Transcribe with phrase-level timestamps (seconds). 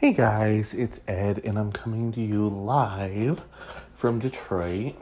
[0.00, 3.42] Hey guys, it's Ed, and I'm coming to you live
[3.96, 4.94] from Detroit.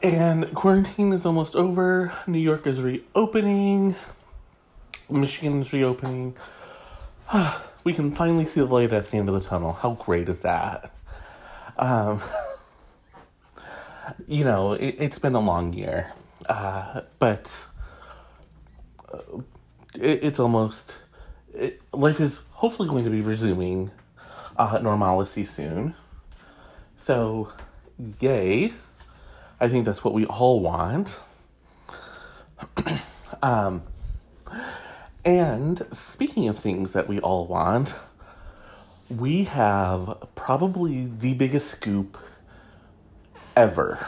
[0.00, 2.12] And quarantine is almost over.
[2.28, 3.96] New York is reopening.
[5.10, 6.36] Michigan is reopening.
[7.84, 9.72] we can finally see the light at the end of the tunnel.
[9.72, 10.94] How great is that?
[11.76, 12.22] Um,
[14.28, 16.12] you know, it, has been a long year,
[16.48, 17.66] uh, but
[19.12, 19.38] uh,
[19.96, 21.00] it, it's almost.
[21.52, 23.90] It, life is hopefully going to be resuming
[24.56, 25.96] uh, normalcy soon.
[26.96, 27.52] So,
[28.20, 28.72] yay.
[29.58, 31.08] I think that's what we all want.
[33.42, 33.82] um,
[35.24, 37.96] and speaking of things that we all want,
[39.10, 42.16] we have probably the biggest scoop
[43.56, 44.06] ever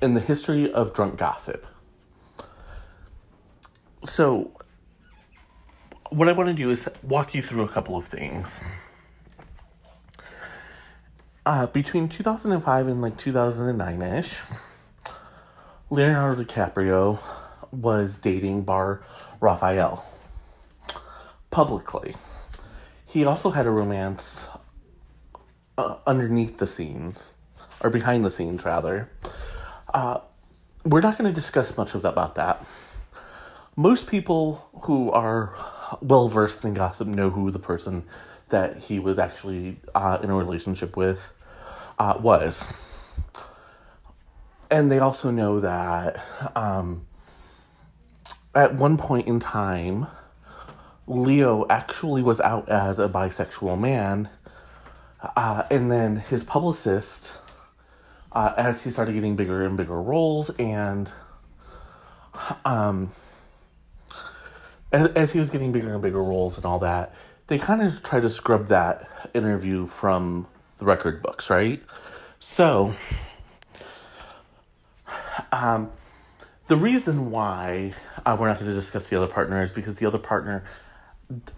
[0.00, 1.66] in the history of drunk gossip.
[4.04, 4.52] So,
[6.10, 8.60] what I want to do is walk you through a couple of things.
[11.44, 14.40] Uh, between 2005 and like 2009 ish,
[15.90, 17.18] Leonardo DiCaprio
[17.70, 19.02] was dating Bar
[19.40, 20.00] Refaeli
[21.50, 22.16] publicly.
[23.06, 24.48] He also had a romance
[25.78, 27.32] uh, underneath the scenes,
[27.80, 29.10] or behind the scenes, rather.
[29.94, 30.20] Uh,
[30.84, 32.66] we're not going to discuss much of that, about that.
[33.76, 35.54] Most people who are
[36.00, 38.04] well versed in gossip know who the person
[38.48, 41.32] that he was actually uh, in a relationship with
[41.98, 42.64] uh, was.
[44.70, 46.22] And they also know that
[46.54, 47.06] um,
[48.54, 50.06] at one point in time,
[51.06, 54.28] Leo actually was out as a bisexual man.
[55.36, 57.38] Uh, and then his publicist,
[58.32, 61.10] uh, as he started getting bigger and bigger roles, and
[62.64, 63.10] um,
[64.92, 67.14] as, as he was getting bigger and bigger roles and all that,
[67.48, 70.46] they kind of tried to scrub that interview from
[70.78, 71.82] the record books, right?
[72.40, 72.94] So,
[75.52, 75.90] um,
[76.68, 80.06] the reason why uh, we're not going to discuss the other partner is because the
[80.06, 80.64] other partner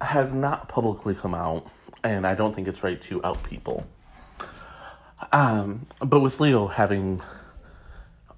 [0.01, 1.69] has not publicly come out,
[2.03, 3.87] and I don't think it's right to out people.
[5.33, 7.21] Um, but with Leo having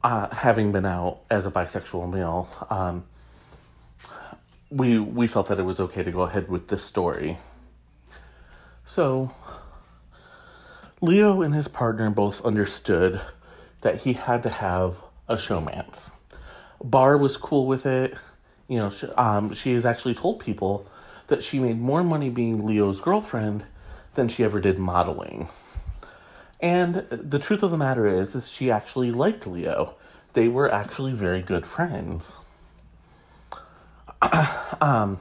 [0.02, 3.04] uh, having been out as a bisexual male, um,
[4.72, 7.38] we we felt that it was okay to go ahead with this story.
[8.86, 9.32] So
[11.00, 13.20] Leo and his partner both understood
[13.82, 16.12] that he had to have a showmance.
[16.82, 18.14] Bar was cool with it.
[18.68, 20.88] You know, she, um, she has actually told people
[21.26, 23.64] that she made more money being Leo's girlfriend
[24.14, 25.48] than she ever did modeling.
[26.60, 29.96] And the truth of the matter is, is she actually liked Leo.
[30.32, 32.38] They were actually very good friends.
[34.80, 35.18] um,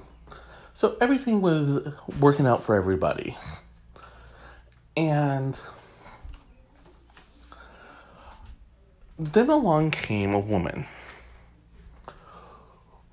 [0.74, 1.88] so everything was
[2.20, 3.38] working out for everybody.
[4.96, 5.60] And
[9.18, 10.86] then along came a woman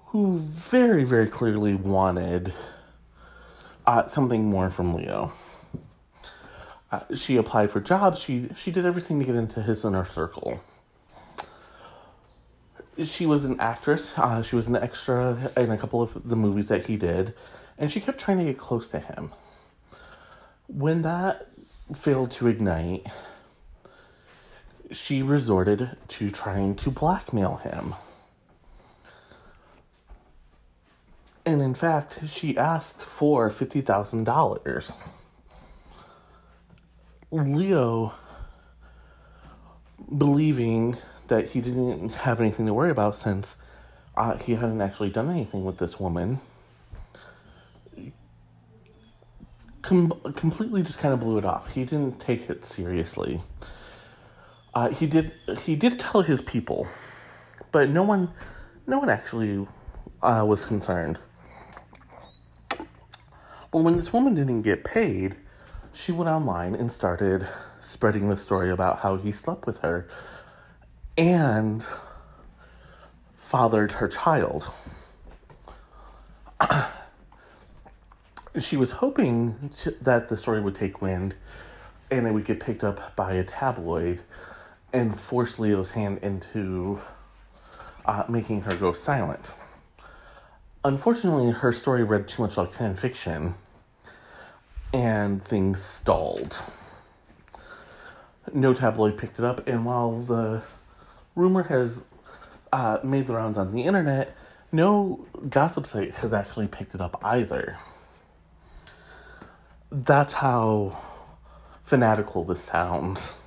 [0.07, 2.53] who very, very clearly wanted
[3.87, 5.33] uh, something more from Leo.
[6.91, 8.19] Uh, she applied for jobs.
[8.19, 10.61] She she did everything to get into his inner circle.
[13.03, 14.13] She was an actress.
[14.17, 17.35] Uh, she was an extra in a couple of the movies that he did,
[17.79, 19.31] and she kept trying to get close to him.
[20.67, 21.47] When that
[21.95, 23.07] failed to ignite,
[24.91, 27.95] she resorted to trying to blackmail him.
[31.47, 34.93] And in fact, she asked for $50,000.
[37.31, 38.13] Leo,
[40.17, 40.97] believing
[41.29, 43.57] that he didn't have anything to worry about since
[44.17, 46.39] uh, he hadn't actually done anything with this woman,
[49.83, 51.73] com- completely just kind of blew it off.
[51.73, 53.41] He didn't take it seriously.
[54.75, 55.33] Uh, he did.
[55.65, 56.87] He did tell his people,
[57.73, 58.31] but no one,
[58.87, 59.67] no one actually
[60.23, 61.19] uh, was concerned.
[63.73, 65.37] Well, when this woman didn't get paid,
[65.93, 67.47] she went online and started
[67.81, 70.09] spreading the story about how he slept with her
[71.19, 71.85] and
[73.35, 74.71] fathered her child.
[78.61, 81.35] she was hoping to, that the story would take wind
[82.11, 84.21] and it would get picked up by a tabloid
[84.93, 87.01] and force Leo's hand into
[88.07, 89.53] uh, making her go silent.
[90.85, 93.55] Unfortunately, her story read too much like fan fiction,
[94.95, 96.57] and things stalled.
[98.55, 100.63] No tabloid picked it up, and while the
[101.39, 102.03] rumor has
[102.73, 104.37] uh, made the rounds on the internet,
[104.73, 107.77] no gossip site has actually picked it up either.
[109.91, 110.99] that's how
[111.85, 113.41] fanatical this sounds.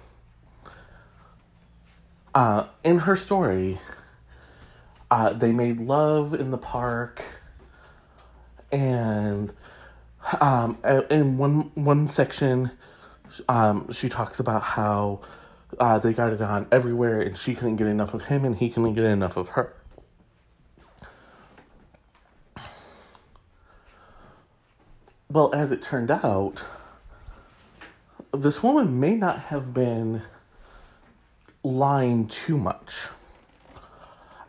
[2.33, 3.79] Uh, in her story,
[5.09, 7.21] uh, they made love in the park,
[8.71, 9.51] and
[10.39, 10.77] um,
[11.09, 12.71] in one one section,
[13.49, 15.19] um, she talks about how
[15.79, 18.69] uh, they got it on everywhere, and she couldn't get enough of him, and he
[18.69, 19.73] couldn't get enough of her.
[25.29, 26.61] Well, as it turned out,
[28.33, 30.23] this woman may not have been
[31.63, 33.07] lying too much.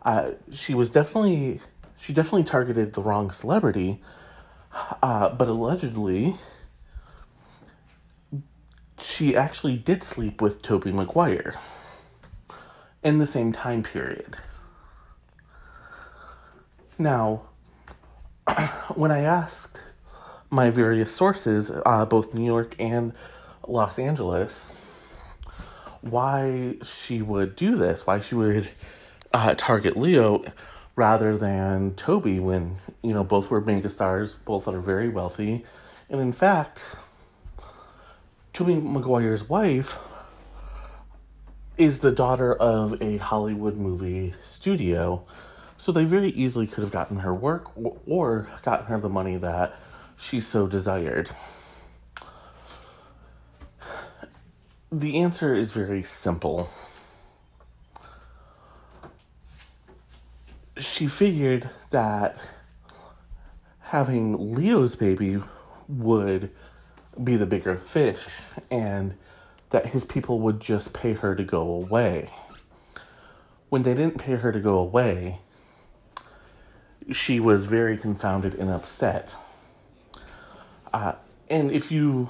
[0.01, 1.61] Uh, she was definitely
[1.97, 4.01] she definitely targeted the wrong celebrity,
[5.01, 6.35] uh, but allegedly
[9.13, 11.53] she actually did sleep with Tobey Maguire
[13.03, 14.37] in the same time period.
[16.97, 17.43] Now,
[18.95, 19.81] when I asked
[20.49, 23.13] my various sources, uh, both New York and
[23.67, 24.75] Los Angeles,
[26.01, 28.69] why she would do this, why she would
[29.31, 30.43] uh, target Leo
[30.95, 35.65] rather than Tobey, when, you know, both were mega stars, both are very wealthy.
[36.09, 36.83] And in fact,
[38.53, 39.97] Tobey Maguire's wife
[41.75, 45.25] is the daughter of a Hollywood movie studio.
[45.75, 47.71] So they very easily could have gotten her work
[48.05, 49.75] or gotten her the money that
[50.15, 51.31] she so desired.
[54.91, 56.69] The answer is very simple.
[60.77, 62.37] She figured that
[63.79, 65.41] having Leo's baby
[65.87, 66.51] would
[67.21, 68.25] be the bigger fish
[68.71, 69.15] and
[69.69, 72.29] that his people would just pay her to go away.
[73.69, 75.39] When they didn't pay her to go away,
[77.11, 79.35] she was very confounded and upset.
[80.93, 81.13] Uh,
[81.49, 82.29] and if you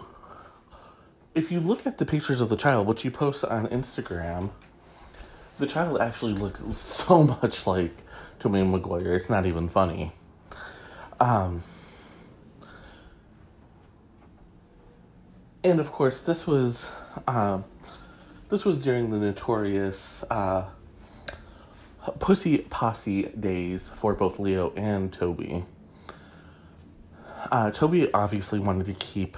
[1.36, 4.52] if you look at the pictures of the child, which you post on Instagram,
[5.60, 7.92] the child actually looks so much like
[8.40, 9.16] Tobey Maguire.
[9.16, 10.12] It's not even funny.
[11.20, 11.64] Um,
[15.64, 16.90] and of course, this was
[17.28, 17.64] um,
[18.50, 20.66] this was during the notorious uh,
[22.20, 25.64] pussy posse days for both Leo and Tobey.
[27.52, 29.38] Uh, Tobey obviously wanted to keep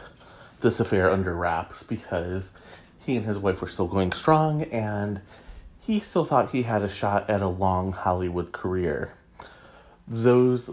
[0.62, 2.52] this affair under wraps because
[3.06, 5.22] he and his wife were still going strong and
[5.80, 9.14] he still thought he had a shot at a long Hollywood career.
[10.08, 10.70] Those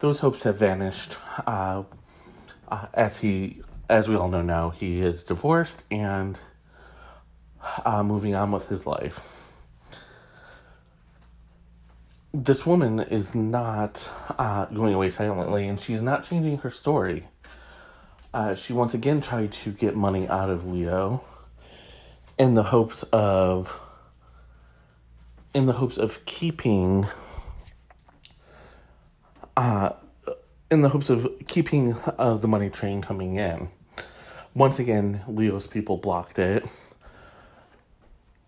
[0.00, 1.16] those hopes have vanished
[1.46, 1.84] uh,
[2.68, 6.40] uh, as he as we all know now he is divorced and
[7.84, 9.40] uh, moving on with his life
[12.32, 14.08] this woman is not
[14.38, 17.26] uh, going away silently and she's not changing her story.
[18.32, 21.24] Uh, she once again tried to get money out of Leo
[22.38, 23.80] in the hopes of
[25.52, 27.06] in the hopes of keeping
[29.56, 29.90] uh,
[30.70, 33.68] in the hopes of keeping uh, the money train coming in.
[34.54, 36.64] Once again, Leo's people blocked it.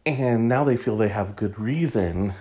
[0.04, 2.34] And now they feel they have good reason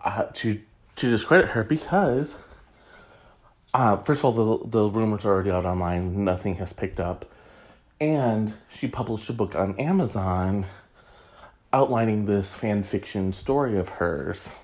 [0.00, 0.60] uh, to
[0.96, 2.36] to discredit her because
[3.74, 6.24] uh, first of all the the rumors are already out online.
[6.24, 7.24] Nothing has picked up,
[8.00, 10.66] and she published a book on Amazon
[11.72, 14.54] outlining this fan fiction story of hers.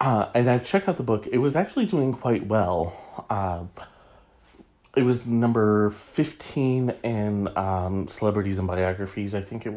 [0.00, 1.26] Uh, and I've checked out the book.
[1.30, 2.92] It was actually doing quite well.
[3.30, 3.64] Uh,
[4.98, 9.34] it was number fifteen in um, celebrities and biographies.
[9.34, 9.74] I think it.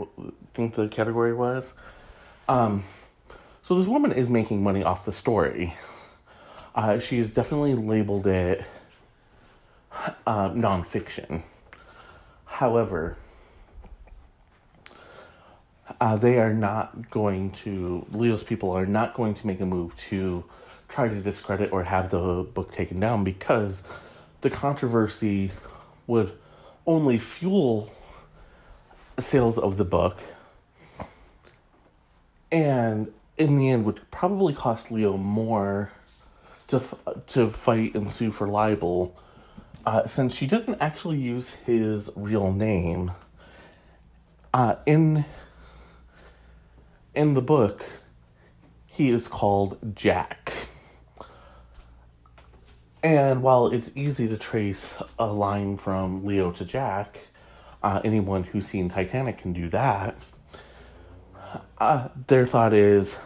[0.53, 1.73] Think the category was.
[2.49, 2.83] Um,
[3.61, 5.73] so this woman is making money off the story.
[6.73, 8.65] Uh, she's definitely labeled it
[10.25, 11.43] uh, nonfiction.
[12.45, 13.17] However,
[15.99, 19.95] uh, they are not going to, Leo's people are not going to make a move
[19.97, 20.43] to
[20.87, 23.83] try to discredit or have the book taken down because
[24.41, 25.51] the controversy
[26.07, 26.33] would
[26.85, 27.93] only fuel
[29.19, 30.19] sales of the book
[32.51, 35.91] and in the end would probably cost Leo more
[36.67, 36.81] to
[37.27, 39.15] to fight and sue for libel,
[39.85, 43.11] uh, since she doesn't actually use his real name.
[44.53, 45.25] Uh, in
[47.15, 47.85] in the book,
[48.85, 50.40] he is called Jack.
[53.03, 57.19] And while it's easy to trace a line from Leo to Jack,
[57.81, 60.15] uh, anyone who's seen Titanic can do that.
[61.79, 63.17] Uh, their thought is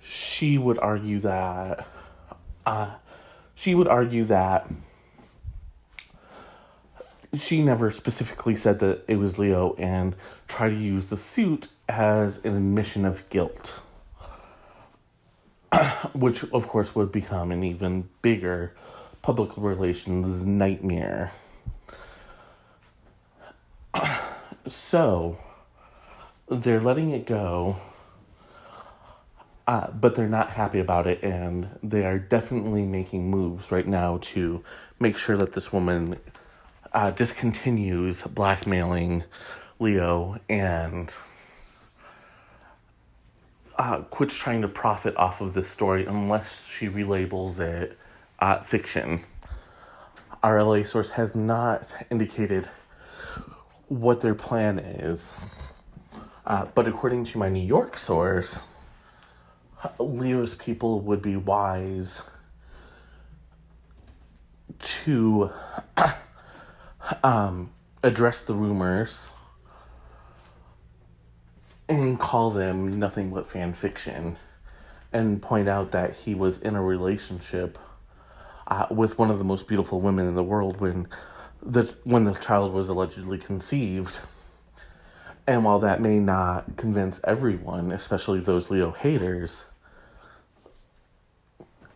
[0.00, 1.86] she would argue that
[2.66, 2.90] uh,
[3.54, 4.68] she would argue that
[7.34, 10.16] she never specifically said that it was Leo and
[10.48, 13.80] tried to use the suit as an admission of guilt.
[16.12, 18.74] Which, of course, would become an even bigger
[19.22, 21.32] public relations nightmare.
[24.66, 25.38] so,
[26.48, 27.76] they're letting it go,
[29.66, 34.18] uh, but they're not happy about it, and they are definitely making moves right now
[34.18, 34.62] to
[35.00, 36.18] make sure that this woman
[36.92, 39.24] uh, discontinues blackmailing
[39.78, 41.14] Leo and
[43.78, 47.98] uh, quits trying to profit off of this story unless she relabels it
[48.38, 49.20] uh, fiction.
[50.42, 52.68] Our LA source has not indicated
[53.88, 55.40] what their plan is,
[56.46, 58.66] uh, but according to my New York source,
[59.98, 62.28] Leo's people would be wise
[64.78, 65.50] to
[67.22, 67.70] um,
[68.02, 69.30] address the rumors
[71.88, 74.36] and call them nothing but fan fiction
[75.12, 77.78] and point out that he was in a relationship
[78.66, 81.06] uh, with one of the most beautiful women in the world when
[81.62, 84.18] the when the child was allegedly conceived.
[85.46, 89.66] And while that may not convince everyone, especially those Leo haters,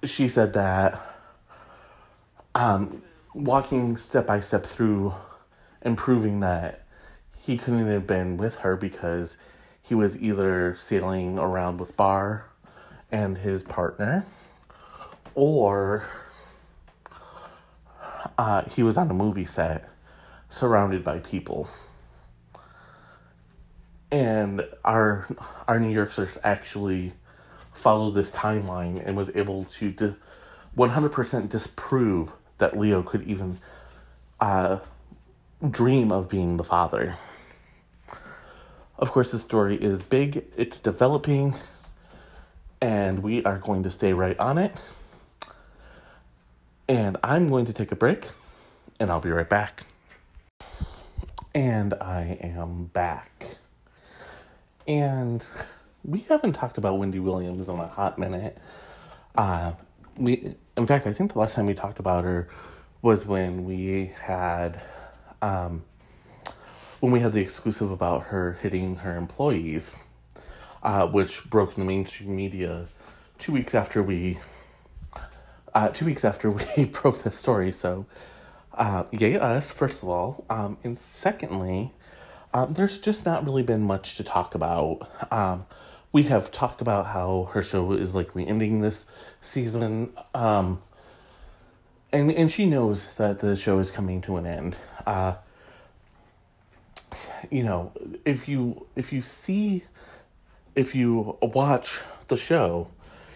[0.05, 1.01] she said that
[2.55, 3.03] um,
[3.35, 5.15] walking step by step through
[5.83, 6.85] and proving that
[7.37, 9.37] he couldn't have been with her because
[9.83, 12.47] he was either sailing around with Bar
[13.11, 14.25] and his partner
[15.35, 16.05] or
[18.39, 19.89] uh, he was on a movie set
[20.49, 21.69] surrounded by people.
[24.11, 25.29] And our
[25.69, 27.13] our New Yorkers actually
[27.73, 30.17] followed this timeline and was able to di-
[30.77, 33.59] 100% disprove that Leo could even
[34.41, 34.79] uh,
[35.69, 37.17] dream of being the father.
[39.01, 41.55] Of course, the story is big, it's developing,
[42.83, 44.79] and we are going to stay right on it.
[46.87, 48.29] And I'm going to take a break,
[48.99, 49.85] and I'll be right back.
[51.55, 53.57] And I am back.
[54.87, 55.47] And
[56.05, 58.59] we haven't talked about Wendy Williams in a hot minute.
[59.35, 59.73] Uh,
[60.19, 62.49] we in fact i think the last time we talked about her
[63.01, 64.81] was when we had
[65.41, 65.85] um,
[67.01, 69.99] when we had the exclusive about her hitting her employees
[70.83, 72.87] uh, which broke the mainstream media
[73.39, 74.39] two weeks after we
[75.75, 78.07] uh, two weeks after we broke the story so
[78.75, 81.93] uh, yay us first of all um, and secondly
[82.53, 85.67] um, there's just not really been much to talk about um,
[86.13, 89.05] we have talked about how her show is likely ending this
[89.41, 90.13] season.
[90.35, 90.83] Um,
[92.13, 94.77] and and she knows that the show is coming to an end.
[95.07, 95.35] Uh,
[97.51, 97.93] you know,
[98.25, 99.85] if you if you see
[100.75, 102.89] if you watch the show,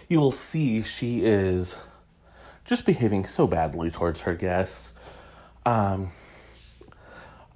[0.09, 1.77] you will see she is
[2.65, 4.93] just behaving so badly towards her guests.
[5.67, 6.09] Um,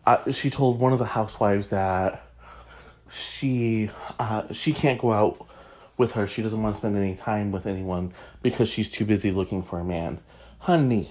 [0.06, 2.22] uh, she told one of the housewives that
[3.10, 5.46] she uh, she can't go out
[5.96, 6.26] with her.
[6.26, 9.80] She doesn't want to spend any time with anyone because she's too busy looking for
[9.80, 10.20] a man.
[10.60, 11.10] Honey,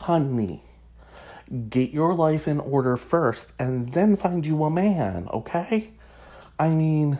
[0.00, 0.62] honey,
[1.70, 5.92] get your life in order first and then find you a man, okay?
[6.58, 7.18] I mean,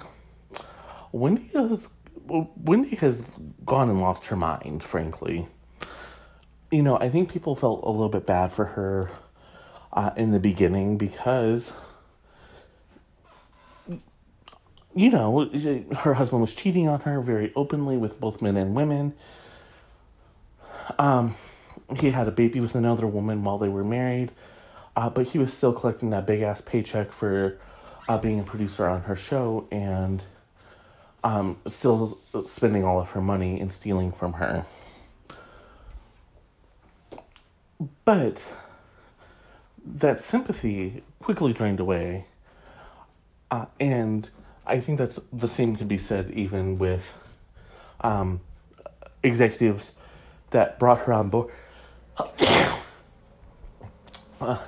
[1.13, 1.89] Wendy has
[2.27, 5.47] Wendy has gone and lost her mind, frankly.
[6.71, 9.11] You know, I think people felt a little bit bad for her
[9.95, 11.73] uh, in the beginning because
[14.95, 15.49] you know,
[15.99, 19.15] her husband was cheating on her very openly with both men and women.
[20.99, 21.35] Um,
[21.97, 24.31] he had a baby with another woman while they were married,
[24.97, 27.59] uh, but he was still collecting that big ass paycheck for
[28.09, 30.23] uh, being a producer on her show and
[31.25, 34.65] um, still spending all of her money and stealing from her.
[38.05, 38.43] But
[39.85, 42.27] that sympathy quickly drained away,
[43.51, 44.29] uh, and
[44.67, 47.37] I think that's the same can be said even with
[48.01, 48.41] um,
[49.23, 49.93] executives
[50.51, 51.53] that brought her on board.
[54.41, 54.59] Uh,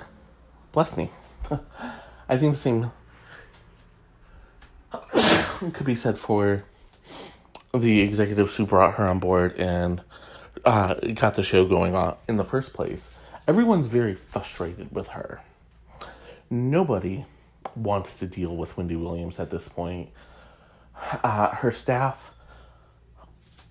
[0.71, 1.09] bless me.
[2.29, 2.91] I think the same
[5.73, 6.63] could be said for
[7.73, 10.01] the executives who brought her on board and
[10.65, 13.15] uh, got the show going on in the first place.
[13.47, 15.41] Everyone's very frustrated with her.
[16.49, 17.25] Nobody
[17.75, 20.09] wants to deal with Wendy Williams at this point.
[21.23, 22.30] Uh, her staff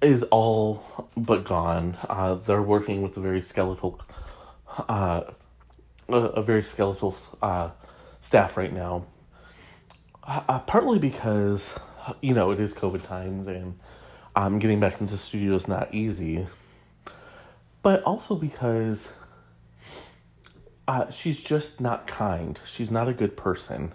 [0.01, 1.97] is all but gone.
[2.09, 4.01] Uh, they're working with a very skeletal
[4.89, 5.23] uh,
[6.09, 7.71] a, very skeletal uh,
[8.21, 9.05] staff right now.
[10.25, 11.75] Uh, partly because,
[12.21, 13.79] you know, it is COVID times and
[14.37, 16.47] um, getting back into the studio is not easy.
[17.83, 19.13] But also because
[20.87, 22.61] uh, she's just not kind.
[22.65, 23.93] She's not a good person.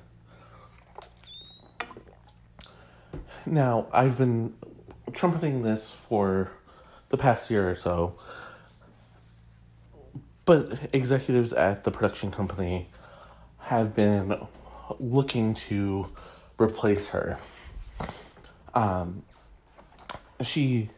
[3.45, 4.55] Now, I've been
[5.13, 6.51] trumpeting this for
[7.09, 8.15] the past year or so,
[10.45, 12.89] but executives at the production company
[13.59, 14.37] have been
[14.99, 16.09] looking to
[16.59, 17.37] replace her.
[18.73, 19.23] Um,
[20.41, 20.89] she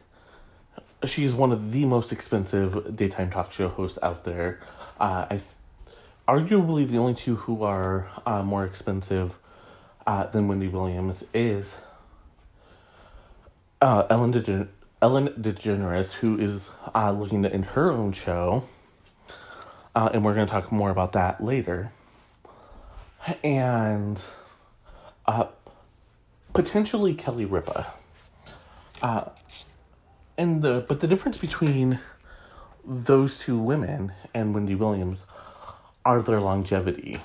[1.05, 4.59] she is one of the most expensive daytime talk show hosts out there.
[4.99, 5.43] Uh, I, th-
[6.27, 9.37] arguably the only two who are uh, more expensive
[10.07, 11.79] uh, than Wendy Williams is
[13.81, 14.69] uh, Ellen DeGen-
[15.01, 18.63] Ellen DeGeneres, who is uh, looking to end her own show,
[19.96, 21.91] uh, and we're going to talk more about that later.
[23.43, 24.22] And
[25.25, 25.48] uh,
[26.53, 27.88] potentially Kelly Ripa.
[29.01, 29.25] Uh,
[30.38, 32.00] and the but the difference between
[32.86, 35.25] those two women and Wendy Williams
[36.05, 37.19] are their longevity.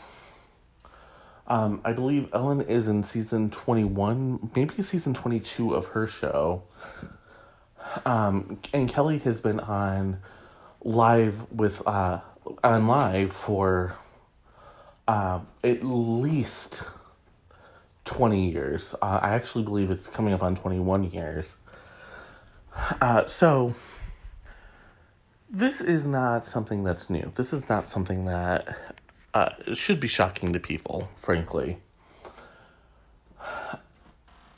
[1.47, 6.63] Um, I believe Ellen is in season 21, maybe season 22 of her show.
[8.07, 10.19] Um, and Kelly has been on
[10.83, 12.21] live with, uh,
[12.63, 13.97] on live for,
[15.09, 16.85] uh, at least
[18.05, 18.95] 20 years.
[19.03, 21.57] Uh, I actually believe it's coming up on 21 years.
[23.01, 23.75] Uh, so,
[25.51, 27.31] this is not something that's new.
[27.35, 28.77] This is not something that
[29.35, 31.79] uh, should be shocking to people, frankly.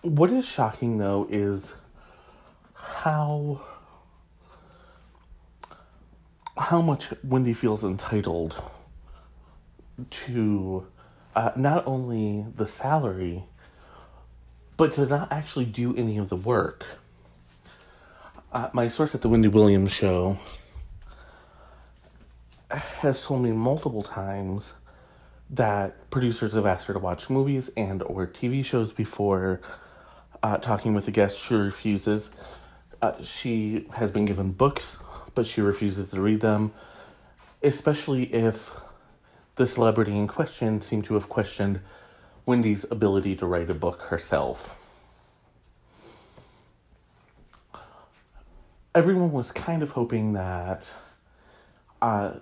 [0.02, 1.74] What is shocking, though, is
[2.74, 3.62] how
[6.56, 8.62] how much Wendy feels entitled
[10.10, 10.86] to
[11.34, 13.44] uh, not only the salary,
[14.76, 16.84] but to not actually do any of the work.
[18.52, 20.38] Uh, my source at the Wendy Williams show
[22.76, 24.74] has told me multiple times
[25.50, 29.60] that producers have asked her to watch movies and or TV shows before
[30.42, 31.38] uh, talking with a guest.
[31.38, 32.30] She refuses.
[33.00, 34.98] Uh, she has been given books,
[35.34, 36.72] but she refuses to read them,
[37.62, 38.72] especially if
[39.56, 41.80] the celebrity in question seemed to have questioned
[42.46, 44.80] Wendy's ability to write a book herself.
[48.94, 50.88] Everyone was kind of hoping that
[52.00, 52.34] uh,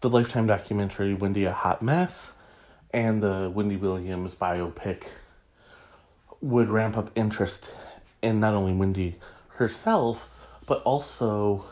[0.00, 2.32] the Lifetime documentary Wendy a Hot Mess
[2.90, 5.04] and the Wendy Williams biopic
[6.40, 7.70] would ramp up interest
[8.22, 9.16] in not only Wendy
[9.56, 11.66] herself, but also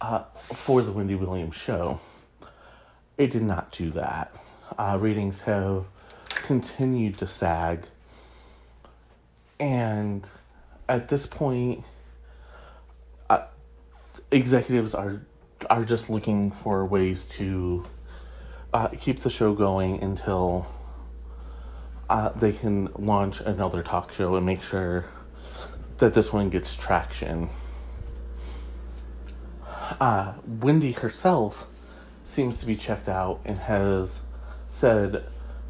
[0.00, 2.00] uh, for the Wendy Williams show.
[3.18, 4.34] It did not do that.
[4.78, 5.84] Uh, ratings have
[6.28, 7.84] continued to sag.
[9.60, 10.26] And
[10.88, 11.84] at this point,
[13.28, 13.42] uh,
[14.30, 15.20] executives are
[15.70, 17.84] are just looking for ways to
[18.72, 20.66] uh, keep the show going until
[22.08, 25.06] uh, they can launch another talk show and make sure
[25.98, 27.48] that this one gets traction.
[30.00, 31.66] Uh, Wendy herself
[32.24, 34.20] seems to be checked out and has
[34.68, 35.24] said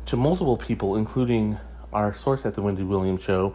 [0.07, 1.59] to multiple people, including
[1.93, 3.55] our source at the Wendy Williams show,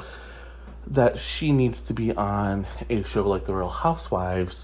[0.88, 4.64] that she needs to be on a show like The Real Housewives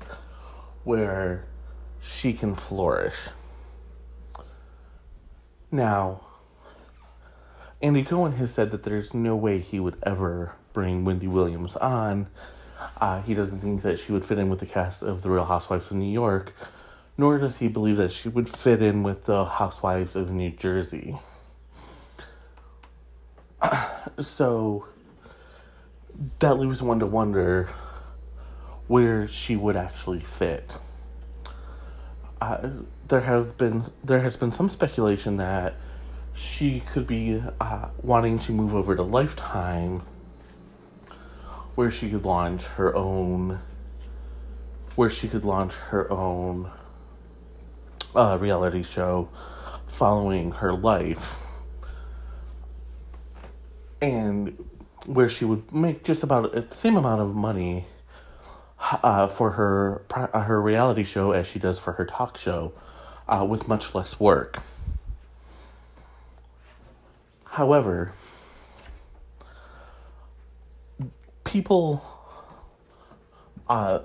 [0.84, 1.46] where
[2.06, 3.16] she can flourish.
[5.72, 6.22] Now,
[7.82, 12.28] Andy Cohen has said that there's no way he would ever bring Wendy Williams on.
[13.02, 15.46] Uh, he doesn't think that she would fit in with the cast of The Real
[15.46, 16.54] Housewives of New York,
[17.18, 21.18] nor does he believe that she would fit in with the Housewives of New Jersey.
[24.20, 24.86] so,
[26.40, 27.70] that leaves one to wonder
[28.88, 30.78] where she would actually fit
[33.08, 35.76] there have been there has been some speculation that
[36.34, 40.02] she could be uh, wanting to move over to Lifetime,
[41.76, 43.60] where she could launch her own,
[44.96, 46.70] where she could launch her own
[48.16, 49.30] uh, reality show
[49.88, 51.42] following her life,
[54.02, 54.58] and
[55.06, 57.86] where she would make just about the same amount of money
[58.80, 62.74] uh, for her uh, her reality show as she does for her talk show,
[63.28, 64.62] uh, with much less work.
[67.46, 68.12] However,
[71.44, 72.04] people
[73.68, 74.00] uh,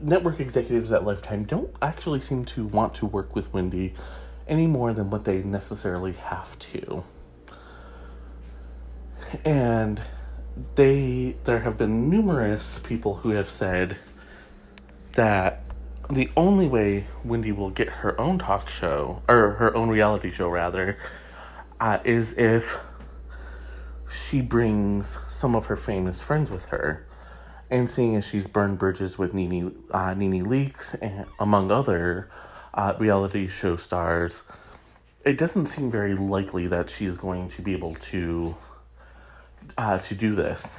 [0.00, 3.94] network executives at Lifetime don't actually seem to want to work with Wendy
[4.48, 7.04] any more than what they necessarily have to.
[9.44, 10.00] And
[10.74, 13.96] they there have been numerous people who have said
[15.12, 15.62] that
[16.08, 20.48] the only way Wendy will get her own talk show or her own reality show
[20.48, 20.98] rather
[21.80, 22.78] uh, is if
[24.10, 27.06] she brings some of her famous friends with her.
[27.68, 32.30] And seeing as she's burned bridges with Nene, uh, Nene Leakes and among other
[32.72, 34.44] uh, reality show stars,
[35.24, 38.54] it doesn't seem very likely that she's going to be able to
[39.76, 40.76] uh, to do this.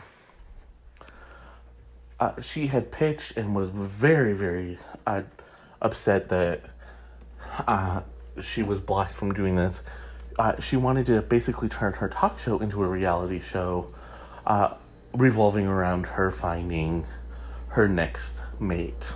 [2.19, 5.21] Uh, she had pitched and was very, very uh,
[5.81, 6.61] upset that
[7.67, 8.01] uh,
[8.41, 9.83] she was blocked from doing this.
[10.39, 13.93] Uh, she wanted to basically turn her talk show into a reality show
[14.45, 14.73] uh,
[15.13, 17.05] revolving around her finding
[17.69, 19.13] her next mate.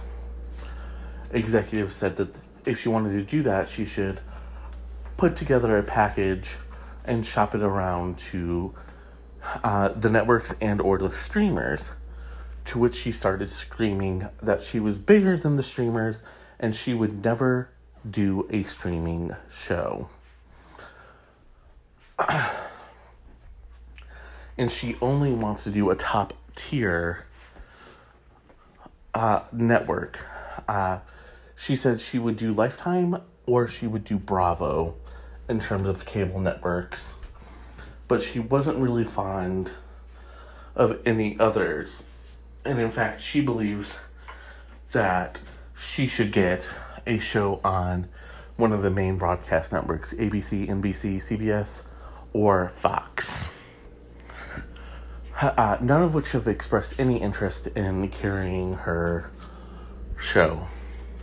[1.32, 2.34] Executives said that
[2.66, 4.20] if she wanted to do that, she should
[5.18, 6.56] put together a package
[7.06, 8.74] and shop it around to
[9.64, 11.92] uh, the networks and or the streamers.
[12.66, 16.22] To which she started screaming that she was bigger than the streamers
[16.60, 17.72] and she would never
[18.10, 20.10] do a streaming show.
[24.58, 27.26] and she only wants to do a top tier
[29.14, 30.20] uh, network.
[30.68, 31.00] Uh,
[31.56, 34.96] she said she would do Lifetime or she would do Bravo
[35.50, 37.20] in terms of cable networks,
[38.12, 39.72] but she wasn't really fond
[40.76, 42.04] of any others.
[42.66, 43.96] And in fact, she believes
[44.92, 45.40] that
[45.80, 46.68] she should get
[47.08, 48.10] a show on
[48.58, 51.84] one of the main broadcast networks ABC, NBC, CBS,
[52.34, 53.46] or Fox.
[55.40, 59.32] Uh, none of which have expressed any interest in carrying her
[60.18, 60.68] show,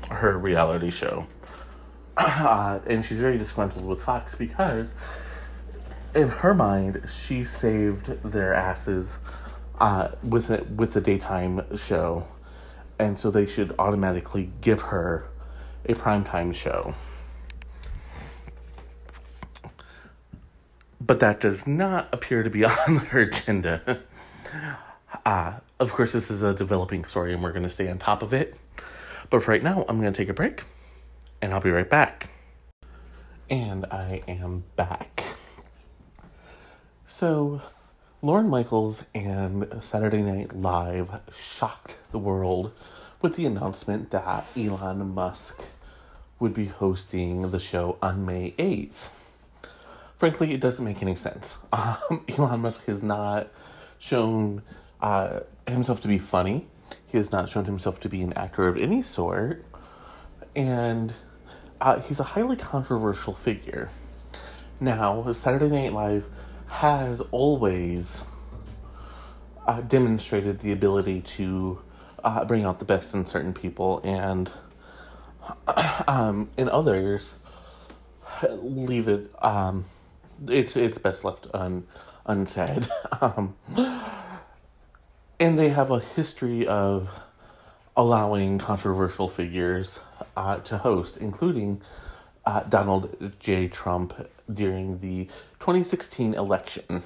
[0.08, 1.26] her reality show.
[2.16, 4.96] Uh, and she's very disgruntled with Fox because,
[6.14, 9.18] in her mind, she saved their asses
[9.80, 12.24] uh, with it with the daytime show,
[12.98, 15.28] and so they should automatically give her
[15.86, 16.94] a primetime show.
[21.00, 24.00] But that does not appear to be on her agenda.
[25.24, 28.22] Uh, of course, this is a developing story and we're going to stay on top
[28.22, 28.56] of it.
[29.30, 30.64] But for right now, I'm going to take a break
[31.40, 32.28] and I'll be right back.
[33.48, 35.37] And I am back.
[37.18, 37.62] So,
[38.22, 42.70] Lorne Michaels and Saturday Night Live shocked the world
[43.20, 45.60] with the announcement that Elon Musk
[46.38, 49.08] would be hosting the show on May 8th.
[50.16, 51.56] Frankly, it doesn't make any sense.
[51.72, 53.48] Um, Elon Musk has not
[53.98, 54.62] shown
[55.00, 56.68] uh, himself to be funny,
[57.04, 59.64] he has not shown himself to be an actor of any sort,
[60.54, 61.14] and
[61.80, 63.90] uh, he's a highly controversial figure.
[64.78, 66.30] Now, Saturday Night Live
[66.68, 68.22] has always
[69.66, 71.80] uh, demonstrated the ability to
[72.24, 74.50] uh, bring out the best in certain people and
[76.06, 77.34] um, in others
[78.48, 79.84] leave it um,
[80.46, 81.86] it's it's best left un,
[82.26, 82.86] unsaid
[83.20, 83.54] um,
[85.40, 87.20] and they have a history of
[87.96, 90.00] allowing controversial figures
[90.36, 91.80] uh, to host including
[92.46, 93.68] uh, Donald J.
[93.68, 94.14] Trump
[94.52, 95.24] during the
[95.60, 97.02] 2016 election.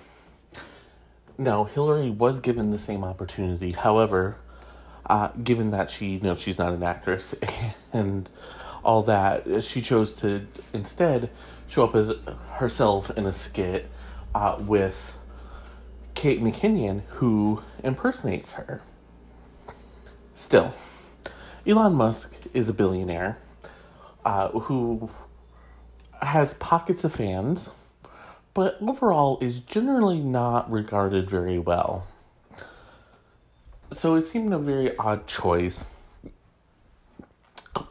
[1.39, 3.73] Now, Hillary was given the same opportunity.
[3.73, 4.37] However,
[5.07, 7.35] uh, given that she, you know, she's not an actress
[7.93, 8.29] and
[8.85, 11.31] all that, she chose to instead
[11.69, 12.13] show up as
[12.53, 13.89] herself in a skit
[14.35, 15.19] uh, with
[16.15, 18.83] Kate McKinnon, who impersonates her.
[20.37, 20.75] Still,
[21.67, 23.39] Elon Musk is a billionaire
[24.25, 25.11] uh, who
[26.23, 27.71] has pockets of fans,
[28.55, 32.07] but overall is generally not regarded very well.
[33.93, 35.85] So it seemed a very odd choice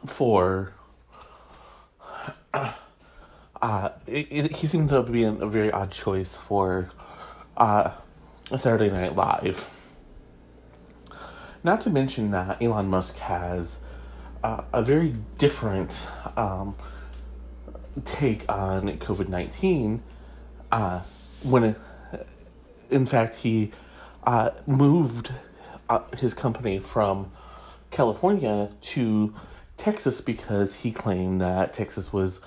[0.06, 0.72] for.
[3.62, 6.90] Uh, it, it, he seemed to be a very odd choice for
[7.56, 7.92] uh,
[8.56, 9.70] Saturday Night Live.
[11.62, 13.78] Not to mention that Elon Musk has
[14.42, 16.04] uh, a very different
[16.36, 16.74] um,
[18.04, 20.02] take on COVID 19
[20.70, 21.00] uh,
[21.42, 21.76] when,
[22.90, 23.70] in fact, he
[24.24, 25.32] uh, moved
[25.88, 27.30] uh, his company from
[27.90, 29.34] California to
[29.76, 32.40] Texas because he claimed that Texas was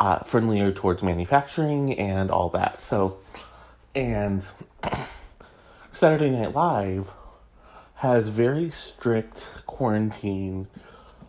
[0.00, 2.82] uh, friendlier towards manufacturing and all that.
[2.82, 3.18] So,
[3.94, 4.44] and
[5.92, 7.12] Saturday Night Live
[7.96, 10.66] has very strict quarantine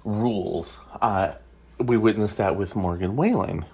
[0.04, 0.80] rules.
[1.02, 1.34] Uh,
[1.82, 3.66] we witnessed that with Morgan Wallen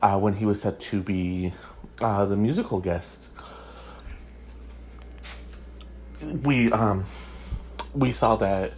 [0.00, 1.52] uh, when he was set to be
[2.00, 3.30] uh, the musical guest.
[6.20, 7.04] We um,
[7.94, 8.72] we saw that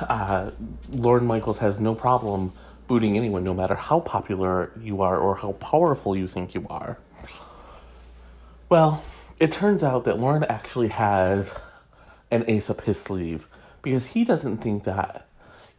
[0.00, 0.50] uh,
[0.90, 2.52] Lorne Michaels has no problem
[2.86, 6.98] booting anyone, no matter how popular you are or how powerful you think you are.
[8.68, 9.02] Well,
[9.40, 11.58] it turns out that Lorne actually has
[12.30, 13.48] an ace up his sleeve
[13.82, 15.26] because he doesn't think that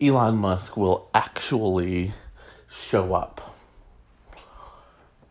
[0.01, 2.13] Elon Musk will actually
[2.67, 3.55] show up.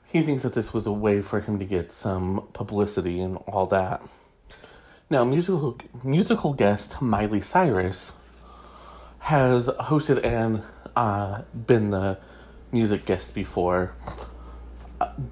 [0.07, 3.67] He thinks that this was a way for him to get some publicity and all
[3.67, 4.01] that.
[5.11, 8.13] Now, musical musical guest Miley Cyrus
[9.19, 10.63] has hosted and
[10.97, 12.19] uh, been the
[12.73, 13.95] music guest before,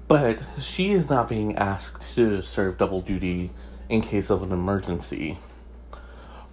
[0.07, 3.49] but she is not being asked to serve double duty
[3.89, 5.39] in case of an emergency.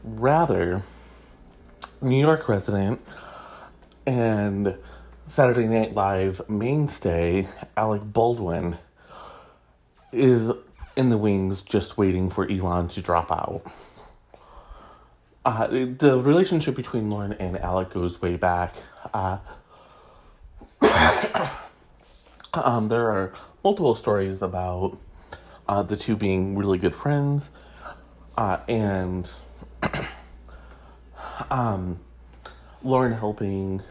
[0.02, 0.82] Rather,
[2.02, 2.98] New York resident
[4.06, 4.74] and
[5.26, 8.78] Saturday Night Live mainstay Alec Baldwin
[10.10, 10.50] is
[10.96, 13.62] in the wings just waiting for Elon to drop out.
[15.44, 18.74] Uh, the relationship between Lorne and Alec goes way back.
[19.12, 19.38] Uh,
[22.54, 24.98] um, there are multiple stories about
[25.68, 27.50] uh, the two being really good friends,
[28.38, 29.28] uh, and
[31.50, 32.00] um,
[32.82, 33.82] Lorne helping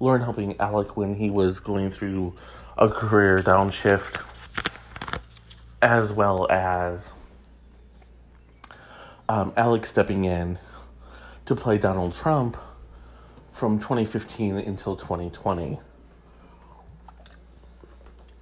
[0.00, 2.34] Lauren helping Alec when he was going through
[2.76, 4.22] a career downshift,
[5.80, 7.12] as well as
[9.28, 10.58] um, Alec stepping in
[11.46, 12.56] to play Donald Trump
[13.52, 15.78] from 2015 until 2020.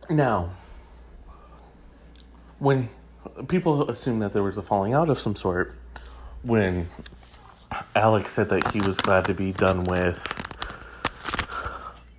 [0.08, 0.50] Now,
[2.58, 2.88] when
[3.48, 5.74] people assume that there was a falling out of some sort,
[6.42, 6.88] when
[7.94, 10.24] Alex said that he was glad to be done with,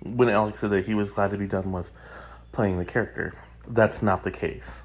[0.02, 1.90] when Alex said that he was glad to be done with
[2.52, 3.34] playing the character,
[3.66, 4.84] that's not the case.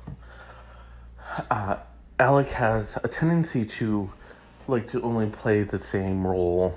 [1.49, 1.77] Uh,
[2.19, 4.11] Alec has a tendency to
[4.67, 6.75] like to only play the same role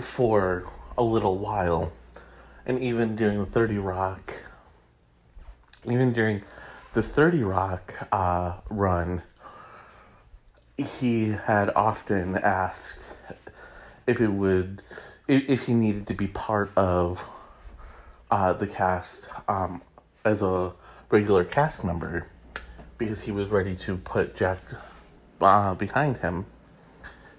[0.00, 0.64] for
[0.96, 1.92] a little while.
[2.64, 4.34] And even during the 30 Rock,
[5.84, 6.42] even during
[6.92, 9.22] the 30 Rock uh, run,
[10.82, 13.00] he had often asked
[14.06, 14.82] if it would,
[15.28, 17.26] if, if he needed to be part of
[18.30, 19.82] uh, the cast um,
[20.24, 20.72] as a
[21.10, 22.26] regular cast member
[22.98, 24.58] because he was ready to put Jack
[25.40, 26.46] uh, behind him.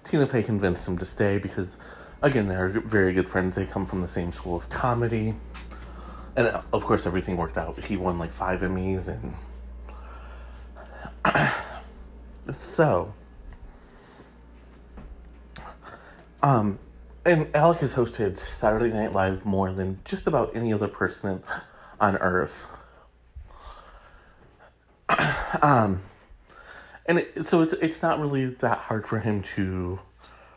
[0.04, 1.76] Tina Fey convinced him to stay because,
[2.20, 3.54] again, they're very good friends.
[3.54, 5.34] They come from the same school of comedy.
[6.34, 7.78] And uh, of course, everything worked out.
[7.78, 9.34] He won like five Emmys, and
[12.56, 13.14] so,
[16.42, 16.78] um,
[17.24, 21.42] and Alec has hosted Saturday Night Live more than just about any other person
[22.00, 22.76] on earth.
[25.62, 26.00] um,
[27.06, 30.00] and it, so it's it's not really that hard for him to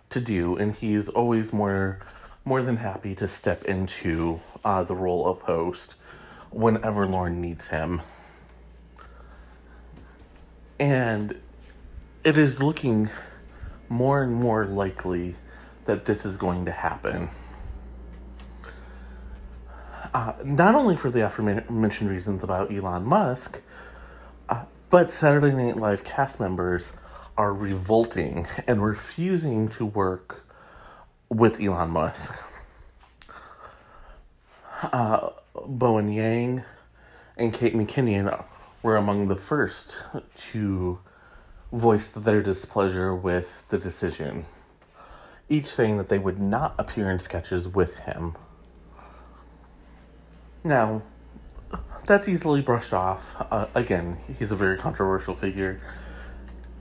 [0.09, 1.99] to do, and he's always more
[2.43, 5.95] more than happy to step into uh, the role of host
[6.51, 8.01] whenever Lorne needs him.
[10.79, 11.39] And
[12.23, 13.09] it is looking
[13.89, 15.35] more and more likely
[15.85, 17.29] that this is going to happen.
[20.13, 23.61] Uh, not only for the aforementioned reasons about Elon Musk,
[24.89, 26.93] but Saturday Night Live cast members
[27.37, 30.45] are revolting and refusing to work
[31.27, 32.41] with Elon Musk.
[34.83, 35.31] Uh,
[35.65, 36.63] Bowen Yang
[37.37, 38.45] and Kate McKinnon
[38.83, 39.97] were among the first
[40.51, 40.99] to
[41.73, 44.45] voice their displeasure with the decision,
[45.49, 48.35] each saying that they would not appear in sketches with him.
[50.63, 51.03] Now,
[52.05, 53.35] that's easily brushed off.
[53.51, 55.79] Uh, again, he's a very controversial figure,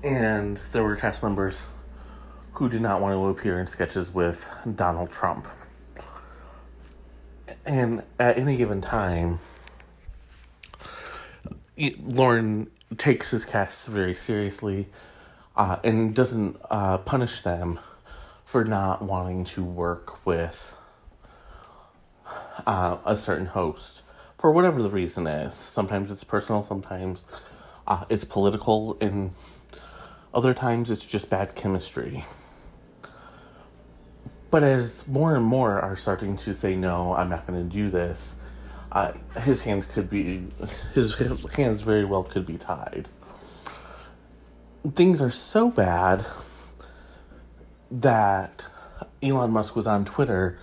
[0.02, 1.62] and there were cast members
[2.54, 5.46] who did not want to appear in sketches with Donald Trump.
[7.66, 9.38] And at any given time,
[11.76, 14.88] Lorne takes his casts very seriously
[15.56, 17.78] uh, and doesn't uh, punish them
[18.54, 20.76] for not wanting to work with
[22.64, 24.02] uh, a certain host
[24.38, 25.56] for whatever the reason is.
[25.56, 27.24] Sometimes it's personal, sometimes
[27.88, 29.32] uh, it's political, and
[30.32, 32.24] other times it's just bad chemistry.
[34.52, 37.90] But as more and more are starting to say, no, I'm not going to do
[37.90, 38.36] this,
[38.92, 40.46] uh, his hands could be,
[40.94, 43.08] his, his hands very well could be tied.
[44.94, 46.24] things are so bad
[48.00, 48.64] that
[49.22, 50.58] Elon Musk was on Twitter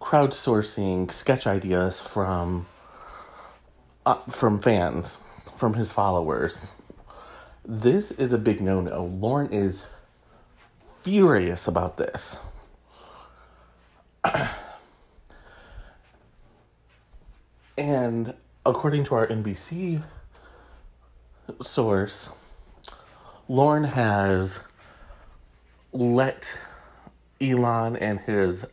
[0.00, 2.66] crowdsourcing sketch ideas from
[4.04, 5.16] uh, from fans,
[5.56, 6.60] from his followers.
[7.64, 9.06] This is a big no-no.
[9.06, 9.86] Lorne is
[11.02, 12.38] furious about this.
[17.78, 18.34] and
[18.66, 20.02] according to our NBC
[21.62, 22.30] source,
[23.48, 24.60] Lorne has
[25.94, 26.54] let
[27.40, 28.64] Elon and his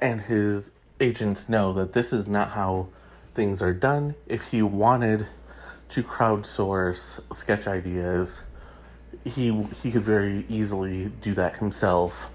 [0.00, 2.88] and his agents know that this is not how
[3.34, 4.14] things are done.
[4.26, 5.26] If he wanted
[5.90, 8.40] to crowdsource sketch ideas,
[9.24, 12.30] he he could very easily do that himself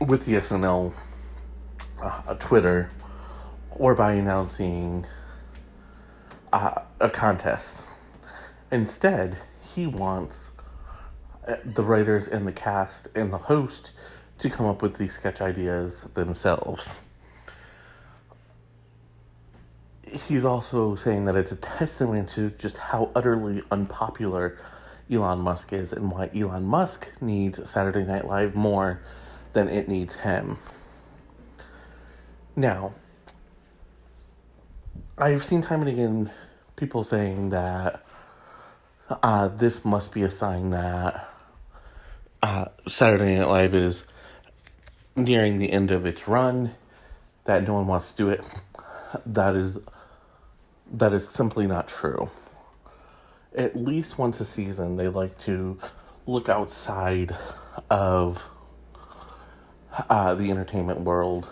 [0.00, 0.92] with the SNL
[2.02, 2.90] uh, Twitter
[3.70, 5.06] or by announcing
[6.52, 7.84] uh, a contest.
[8.70, 9.36] Instead,
[9.74, 10.50] he wants
[11.64, 13.92] the writers and the cast and the host
[14.38, 16.96] to come up with these sketch ideas themselves.
[20.28, 24.58] He's also saying that it's a testament to just how utterly unpopular
[25.10, 29.02] Elon Musk is and why Elon Musk needs Saturday Night Live more
[29.52, 30.56] than it needs him.
[32.56, 32.92] Now,
[35.18, 36.30] I've seen time and again
[36.76, 38.04] people saying that
[39.22, 41.28] uh, this must be a sign that
[42.44, 44.04] uh, Saturday Night Live is
[45.16, 46.72] nearing the end of its run,
[47.44, 48.46] that no one wants to do it.
[49.24, 49.78] That is
[50.92, 52.28] that is simply not true.
[53.54, 55.78] At least once a season, they like to
[56.26, 57.34] look outside
[57.88, 58.44] of
[60.10, 61.48] uh, the entertainment world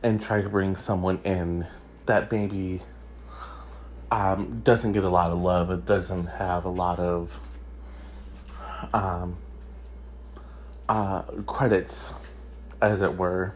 [0.00, 1.66] and try to bring someone in
[2.06, 2.82] that maybe
[4.12, 5.70] um, doesn't get a lot of love.
[5.72, 7.40] It doesn't have a lot of
[8.92, 9.38] um,
[10.88, 12.14] uh, credits,
[12.80, 13.54] as it were.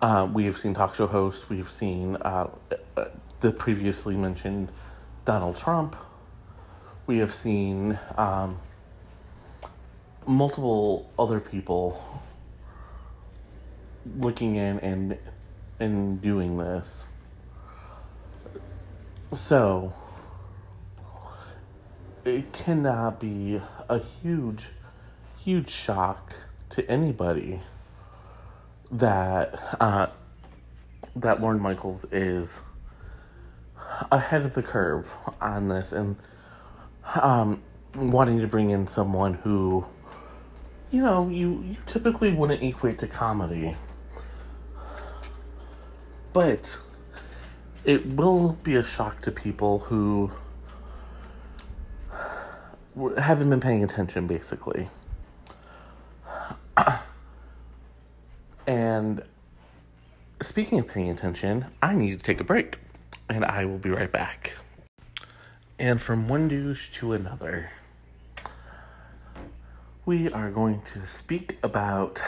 [0.00, 1.48] Uh, we have seen talk show hosts.
[1.48, 2.48] We've seen uh,
[3.40, 4.70] the previously mentioned
[5.24, 5.96] Donald Trump.
[7.06, 8.58] We have seen um,
[10.26, 12.02] multiple other people
[14.18, 15.18] looking in and
[15.78, 17.04] and doing this.
[19.34, 19.92] So
[22.24, 24.68] it cannot be a huge,
[25.44, 26.34] huge shock
[26.70, 27.60] to anybody
[28.90, 30.06] that uh,
[31.16, 32.60] that Lorne Michaels is
[34.10, 36.16] ahead of the curve on this and
[37.20, 37.62] um,
[37.94, 39.84] wanting to bring in someone who
[40.90, 43.74] you know you, you typically wouldn't equate to comedy
[46.32, 46.78] but
[47.84, 50.30] it will be a shock to people who
[53.16, 54.88] haven't been paying attention, basically.
[58.72, 59.22] And
[60.40, 62.78] speaking of paying attention, I need to take a break,
[63.28, 64.54] and I will be right back.
[65.78, 67.70] And from one douche to another,
[70.06, 72.22] we are going to speak about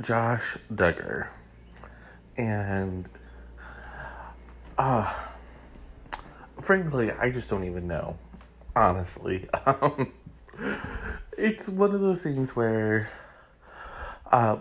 [0.00, 1.26] Josh Duggar.
[2.36, 3.08] And
[4.78, 5.12] uh,
[6.60, 8.18] frankly, I just don't even know.
[8.76, 9.48] Honestly.
[9.66, 10.12] Um,
[11.36, 13.10] it's one of those things where,
[14.32, 14.56] uh,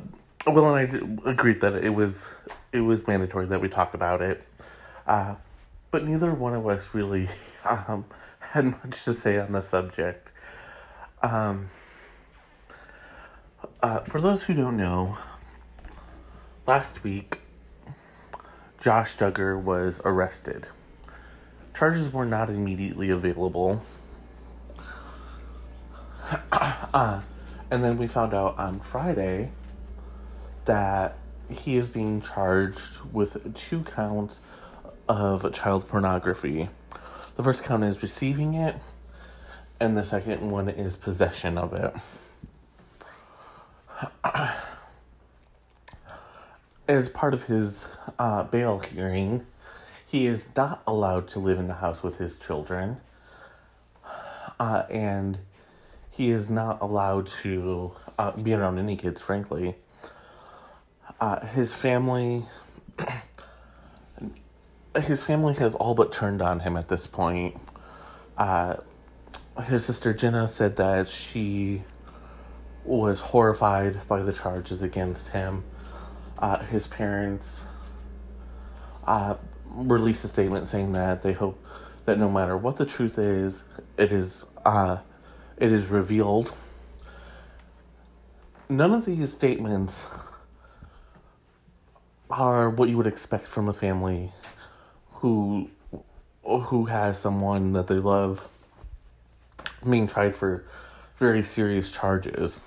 [0.50, 2.30] Will and I agreed that it was
[2.72, 4.44] it was mandatory that we talk about it,
[5.06, 5.36] uh,
[5.92, 7.28] but neither one of us really
[7.66, 8.06] um,
[8.40, 10.32] had much to say on the subject.
[11.22, 11.68] Um,
[13.82, 15.18] uh, for those who don't know,
[16.66, 17.40] last week
[18.80, 20.70] Josh Duggar was arrested.
[21.76, 23.84] Charges were not immediately available.
[26.52, 27.22] uh,
[27.70, 29.52] and then we found out on Friday
[30.68, 31.18] that
[31.50, 34.40] he is being charged with two counts
[35.10, 36.70] of child pornography.
[37.36, 38.76] The first count is receiving it,
[39.80, 41.94] and the second one is possession of it.
[46.88, 47.88] as part of his
[48.20, 49.46] uh, bail hearing,
[50.06, 52.98] he is not allowed to live in the house with his children,
[54.60, 55.40] uh, and
[56.10, 59.76] he is not allowed to uh, be around any kids, frankly.
[61.20, 62.46] Uh, his family.
[65.04, 67.60] his family has all but turned on him at this point.
[68.38, 68.78] Uh,
[69.66, 71.84] his sister Jenna said that she
[72.84, 75.64] was horrified by the charges against him
[76.40, 77.64] uh, his parents
[79.06, 81.64] uh, released a statement saying that they hope
[82.06, 83.64] that no matter what the truth is,
[83.98, 84.98] it is uh,
[85.58, 86.54] it is revealed
[88.70, 90.08] none of these statements
[92.30, 94.32] are what you would expect from a family
[95.14, 95.70] who
[96.44, 98.48] who has someone that they love
[99.88, 100.64] being tried for
[101.18, 102.62] very serious charges.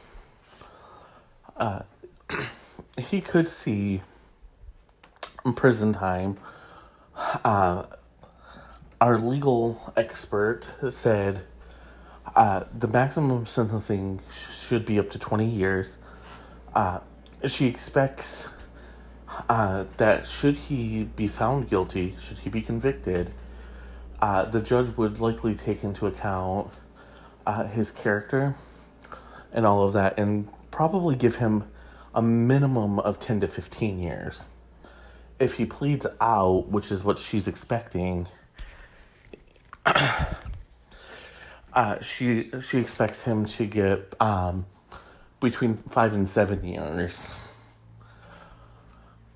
[1.56, 1.80] Uh,
[2.98, 4.02] he could see
[5.56, 6.36] prison time.
[7.44, 7.84] Uh,
[9.00, 11.42] our legal expert said
[12.36, 14.20] uh, the maximum sentencing
[14.54, 15.96] should be up to 20 years.
[16.74, 17.00] Uh,
[17.46, 18.50] she expects
[19.48, 23.32] uh, that should he be found guilty, should he be convicted,
[24.20, 26.74] uh, the judge would likely take into account
[27.46, 28.54] uh, his character
[29.52, 31.64] and all of that and probably give him
[32.14, 34.44] a minimum of 10 to 15 years.
[35.38, 38.26] If he pleads out, which is what she's expecting,
[39.86, 40.34] uh,
[42.02, 44.66] she she expects him to get um,
[45.40, 47.34] between five and seven years.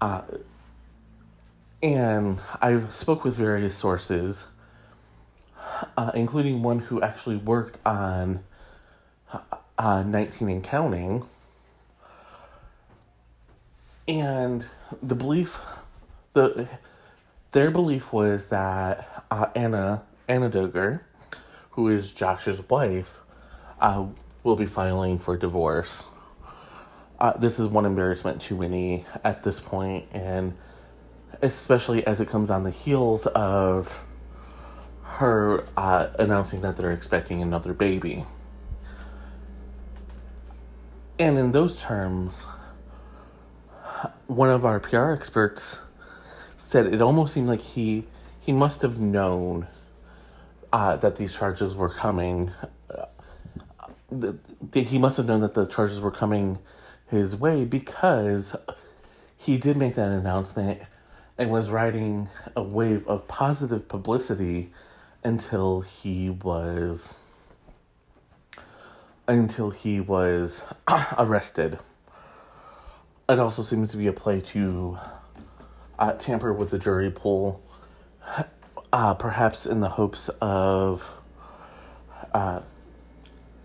[0.05, 0.21] Uh,
[1.83, 4.49] and I spoke with various sources,
[5.97, 8.45] uh, including one who actually worked on
[9.79, 11.25] uh, 19 and counting.
[14.07, 14.67] And
[15.03, 15.59] the belief,
[16.35, 16.69] the
[17.53, 21.01] their belief was that uh, Anna Anna Duggar,
[21.71, 23.21] who is Josh's wife,
[23.81, 24.05] uh,
[24.43, 26.05] will be filing for divorce.
[27.25, 30.55] Uh, this is one embarrassment too many at this point, and
[31.41, 34.05] especially as it comes on the heels of
[35.05, 38.27] her uh, announcing that they're expecting another baby.
[41.19, 42.45] And in those terms,
[44.27, 45.81] one of our PR experts
[46.59, 48.05] said it almost seemed like he
[48.39, 49.67] he must have known
[50.75, 52.51] uh, that these charges were coming.
[52.91, 53.07] Uh,
[54.13, 54.37] the,
[54.75, 56.59] he must have known that the charges were coming
[57.09, 58.57] his way because
[59.37, 60.81] he did make that announcement
[61.37, 64.73] and was riding a wave of positive publicity
[65.23, 67.21] until he was
[69.27, 70.63] until he was
[71.19, 71.79] arrested.
[73.29, 74.99] It also seems to be a play to
[75.99, 77.63] uh, tamper with the jury pool,
[78.93, 81.19] uh, perhaps in the hopes of
[82.35, 82.61] uh,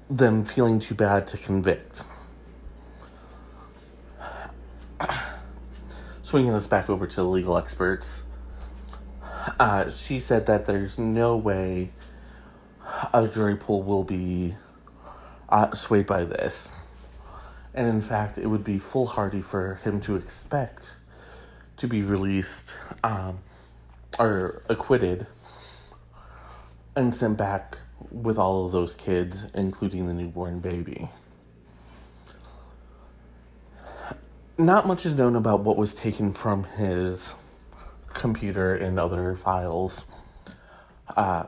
[0.10, 2.04] them feeling too bad to convict.
[6.22, 8.24] Swinging this back over to the legal experts,
[9.60, 11.92] uh, she said that there's no way
[13.14, 14.56] a jury pool will be
[15.50, 16.70] uh, swayed by this.
[17.74, 20.96] And in fact, it would be foolhardy for him to expect
[21.78, 23.40] to be released um,
[24.18, 25.28] or acquitted
[26.96, 27.78] and sent back
[28.12, 31.10] with all of those kids, including the newborn baby.
[34.60, 37.34] Not much is known about what was taken from his
[38.14, 40.06] computer and other files.
[41.16, 41.46] Uh,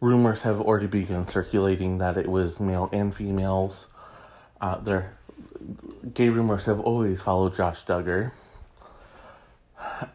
[0.00, 3.88] rumors have already begun circulating that it was male and females.
[4.58, 5.18] Uh, their
[6.14, 8.32] gay rumors have always followed Josh Duggar.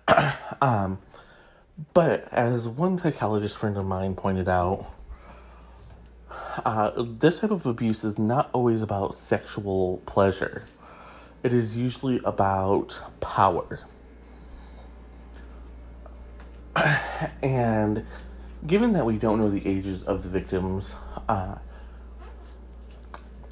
[0.64, 0.98] um,
[1.94, 4.88] but as one psychologist friend of mine pointed out,
[6.66, 10.66] uh, this type of abuse is not always about sexual pleasure.
[11.42, 13.80] It is usually about power.
[17.42, 18.06] and
[18.68, 20.96] given that we don't know the ages of the victims,
[21.30, 21.56] uh,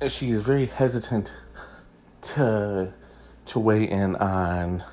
[0.10, 1.32] she is very hesitant
[2.22, 2.94] to
[3.46, 4.84] to weigh in on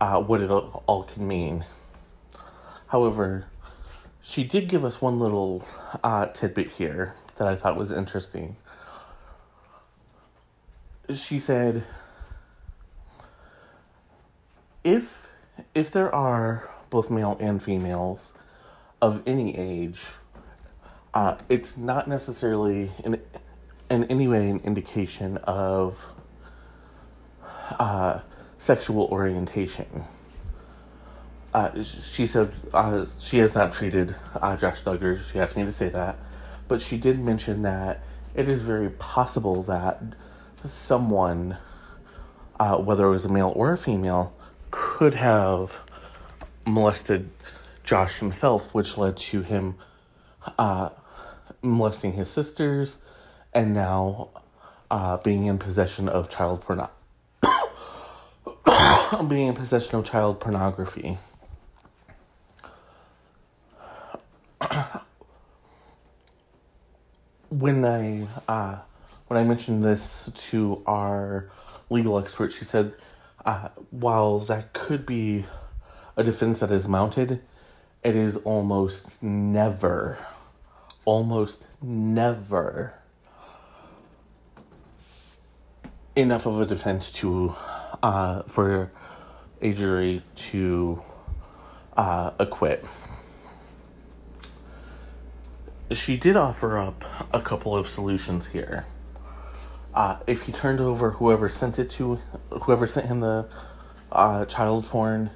[0.00, 1.64] uh, what it all can mean.
[2.88, 3.46] However,
[4.20, 5.64] she did give us one little
[6.02, 8.56] uh, tidbit here that I thought was interesting.
[11.12, 11.84] She said,
[14.82, 15.30] "If
[15.74, 18.32] if there are both male and females
[19.02, 20.00] of any age,
[21.12, 23.20] uh, it's not necessarily in,
[23.90, 26.14] in any way an indication of
[27.78, 28.20] uh,
[28.58, 30.04] sexual orientation.
[31.52, 35.20] Uh, she said uh, she has not treated uh, Josh Duggar.
[35.30, 36.16] She asked me to say that,
[36.66, 38.02] but she did mention that
[38.34, 40.02] it is very possible that
[40.64, 41.58] someone,
[42.58, 44.32] uh, whether it was a male or a female,
[44.70, 45.82] could have
[46.66, 47.30] molested
[47.84, 49.76] Josh himself, which led to him
[50.58, 50.90] uh,
[51.62, 52.98] molesting his sisters
[53.52, 54.28] and now
[54.90, 56.90] uh, being in possession of child porno-
[59.28, 61.18] being in possession of child pornography.
[67.50, 68.78] when I uh,
[69.26, 71.50] when I mentioned this to our
[71.90, 72.94] legal expert, she said,
[73.44, 75.46] uh, while that could be
[76.16, 77.40] a defense that is mounted,
[78.02, 80.18] it is almost never,
[81.04, 82.94] almost never
[86.16, 87.54] enough of a defense to
[88.02, 88.92] uh, for
[89.60, 91.02] a jury to
[91.96, 92.84] uh, acquit.
[95.90, 98.84] She did offer up a couple of solutions here.
[99.94, 102.16] Uh, if he turned over whoever sent it to,
[102.62, 103.46] whoever sent him the
[104.10, 105.30] uh, child porn,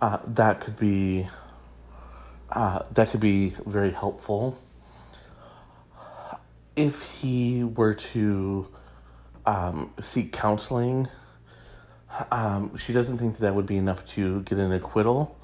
[0.00, 1.26] uh, that could be
[2.50, 4.58] uh, that could be very helpful.
[6.76, 8.68] If he were to
[9.46, 11.08] um, seek counseling,
[12.30, 15.38] um, she doesn't think that, that would be enough to get an acquittal,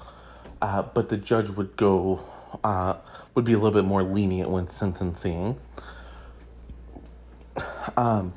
[0.61, 2.19] uh, but the judge would go
[2.63, 2.95] uh,
[3.33, 5.59] would be a little bit more lenient when sentencing.
[7.97, 8.33] Um,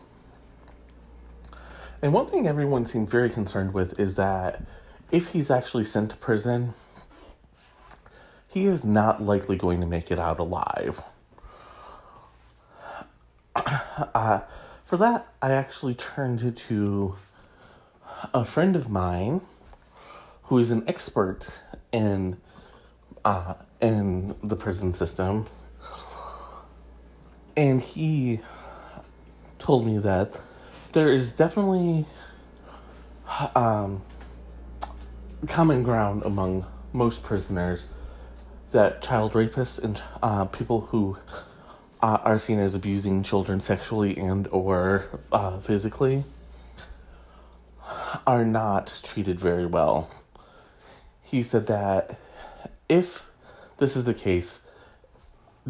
[2.01, 4.63] and one thing everyone seemed very concerned with is that
[5.11, 6.75] if he's actually sent to prison,
[8.49, 11.03] he is not likely going to make it out alive.
[14.15, 14.41] Uh,
[14.85, 17.17] for that, I actually turned to
[18.35, 19.43] a friend of mine
[20.45, 21.49] who is an expert
[21.93, 22.39] in
[23.25, 25.47] uh, in the prison system,
[27.57, 28.41] and he
[29.63, 30.41] told me that
[30.91, 32.05] there is definitely
[33.55, 34.03] um,
[35.47, 37.87] common ground among most prisoners
[38.73, 41.17] that child rapists and uh, people who
[42.03, 46.25] uh, are seen as abusing children sexually and or uh, physically
[48.27, 50.11] are not treated very well.
[51.23, 52.19] He said that
[52.89, 53.31] if
[53.77, 54.67] this is the case,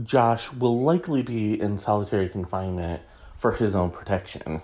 [0.03, 3.03] Josh will likely be in solitary confinement
[3.43, 4.63] for his own protection.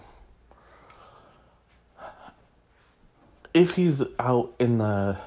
[3.53, 5.19] If he's out in the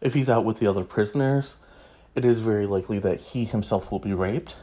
[0.00, 1.56] if he's out with the other prisoners,
[2.14, 4.56] it is very likely that he himself will be raped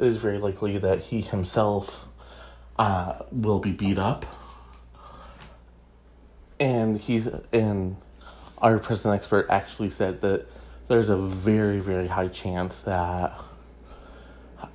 [0.00, 2.06] it is very likely that he himself
[2.78, 4.24] uh, will be beat up.
[6.58, 7.96] And he's and
[8.58, 10.46] our prison expert actually said that
[10.88, 13.38] there's a very very high chance that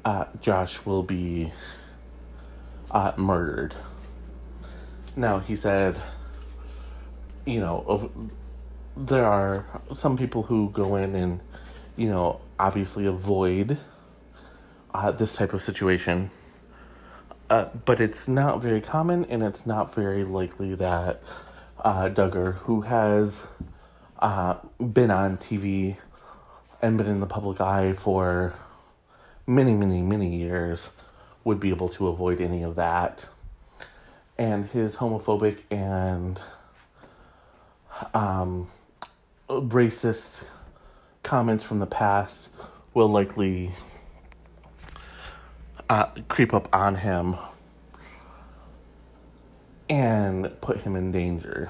[0.03, 1.51] uh, Josh will be
[2.95, 3.75] uh, murdered.
[5.17, 6.01] Now he said,
[7.45, 8.09] you know,
[8.95, 11.41] there are some people who go in and,
[11.97, 13.77] you know, obviously avoid
[14.93, 16.31] uh, this type of situation.
[17.49, 21.21] Uh, but it's not very common, and it's not very likely that
[21.83, 23.45] uh, Duggar, who has
[24.19, 25.97] uh, been on TV
[26.81, 28.53] and been in the public eye for
[29.45, 30.91] many, many, many years,
[31.45, 33.29] would be able to avoid any of that.
[34.37, 36.41] And his homophobic and
[38.13, 38.69] um,
[39.47, 40.49] racist
[41.23, 42.49] comments from the past
[42.93, 43.71] will likely
[45.89, 47.35] uh, creep up on him
[49.89, 51.69] and put him in danger.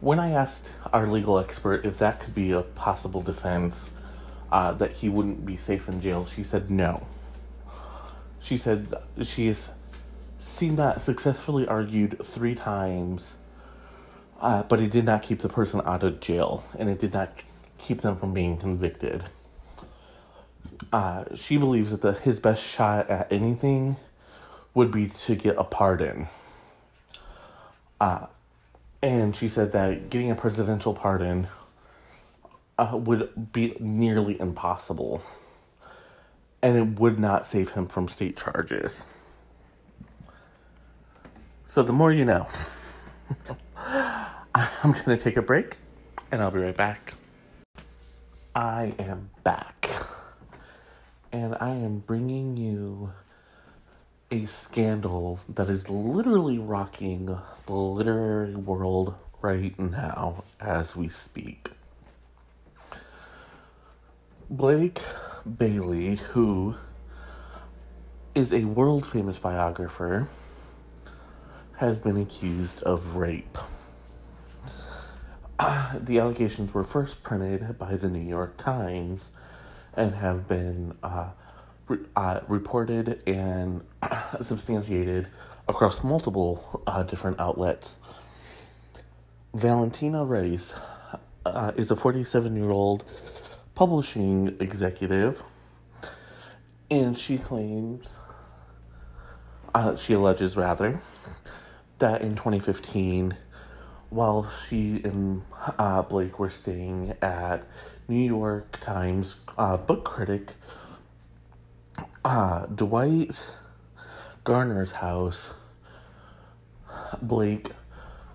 [0.00, 3.90] When I asked our legal expert if that could be a possible defense
[4.50, 7.06] uh, that he wouldn't be safe in jail, she said no.
[8.42, 9.70] She said she has
[10.38, 13.34] seen that successfully argued three times,
[14.40, 17.32] uh, but it did not keep the person out of jail and it did not
[17.78, 19.24] keep them from being convicted
[20.92, 23.96] uh, she believes that the, his best shot at anything
[24.74, 26.26] would be to get a pardon.
[28.00, 28.26] Uh,
[29.02, 31.48] and she said that getting a presidential pardon
[32.78, 35.22] uh, would be nearly impossible.
[36.62, 39.06] And it would not save him from state charges.
[41.66, 42.46] So the more you know.
[43.76, 45.76] I'm going to take a break
[46.30, 47.14] and I'll be right back.
[48.54, 49.88] I am back
[51.32, 53.12] and I am bringing you
[54.30, 61.70] a scandal that is literally rocking the literary world right now as we speak.
[64.50, 65.00] Blake
[65.44, 66.76] Bailey, who
[68.34, 70.28] is a world famous biographer,
[71.78, 73.58] has been accused of rape.
[75.58, 79.32] Uh, the allegations were first printed by the New York Times
[79.94, 81.30] and have been uh,
[81.88, 83.82] re- uh, reported and
[84.40, 85.26] substantiated
[85.68, 87.98] across multiple uh, different outlets.
[89.52, 90.72] Valentina Rice
[91.44, 93.04] uh, is a 47 year old
[93.74, 95.42] publishing executive,
[96.90, 98.16] And she claims,
[99.74, 101.00] uh, she alleges rather,
[101.98, 103.34] that in 2015,
[104.10, 105.42] while she and
[105.78, 107.66] uh, Blake were staying at
[108.08, 110.52] New York Times uh, book critic
[112.24, 113.42] uh, Dwight
[114.44, 115.54] Garner's house,
[117.22, 117.70] Blake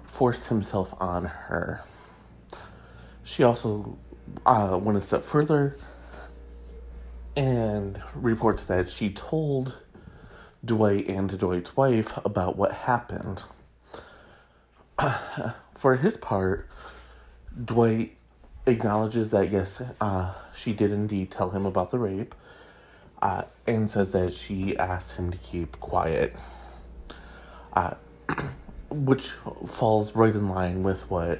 [0.04, 1.84] forced himself on her.
[3.24, 3.98] She also
[4.46, 5.78] uh, went a step further
[7.38, 9.78] and reports that she told
[10.66, 13.44] Dwight and Dwight's wife about what happened.
[15.76, 16.68] For his part,
[17.64, 18.18] Dwight
[18.66, 22.34] acknowledges that yes, uh, she did indeed tell him about the rape,
[23.22, 26.36] uh, and says that she asked him to keep quiet,
[27.74, 27.94] uh,
[28.90, 29.28] which
[29.68, 31.40] falls right in line with what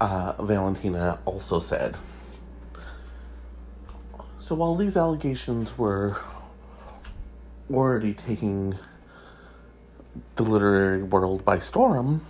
[0.00, 1.96] uh, Valentina also said.
[4.38, 6.18] So while these allegations were
[7.72, 8.76] already taking
[10.36, 12.20] the literary world by storm,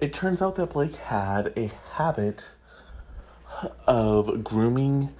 [0.00, 2.50] it turns out that Blake had a habit
[3.86, 5.14] of grooming,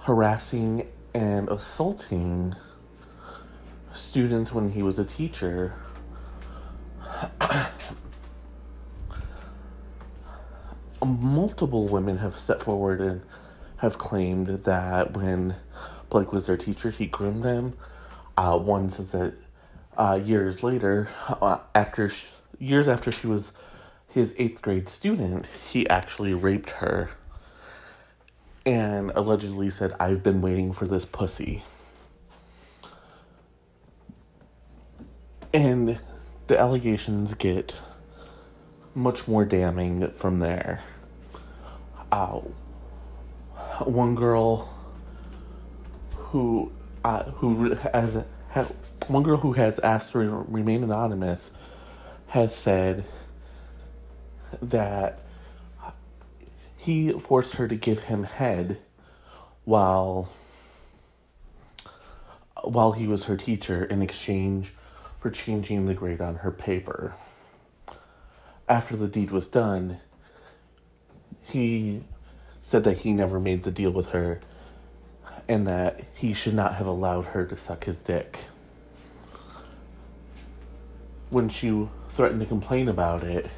[0.00, 2.56] harassing, and assaulting
[3.92, 5.74] students when he was a teacher.
[11.52, 13.20] Multiple women have stepped forward and
[13.76, 15.56] have claimed that when
[16.08, 17.74] Blake was their teacher, he groomed them.
[18.38, 19.34] Uh, one says that
[19.98, 22.10] uh, years later, uh, after
[22.58, 23.52] years after she was
[24.08, 27.10] his eighth grade student, he actually raped her
[28.64, 31.64] and allegedly said, I've been waiting for this pussy.
[35.52, 36.00] And
[36.46, 37.74] the allegations get
[38.94, 40.80] much more damning from there.
[42.12, 42.40] Uh,
[43.84, 44.68] one girl
[46.14, 46.70] who
[47.02, 48.66] uh, who has ha,
[49.08, 51.52] one girl who has asked to remain anonymous
[52.28, 53.04] has said
[54.60, 55.20] that
[56.76, 58.76] he forced her to give him head
[59.64, 60.28] while
[62.62, 64.74] while he was her teacher in exchange
[65.18, 67.14] for changing the grade on her paper.
[68.68, 70.00] After the deed was done,
[71.44, 72.04] he
[72.60, 74.40] said that he never made the deal with her
[75.48, 78.38] and that he should not have allowed her to suck his dick.
[81.30, 83.50] When she threatened to complain about it,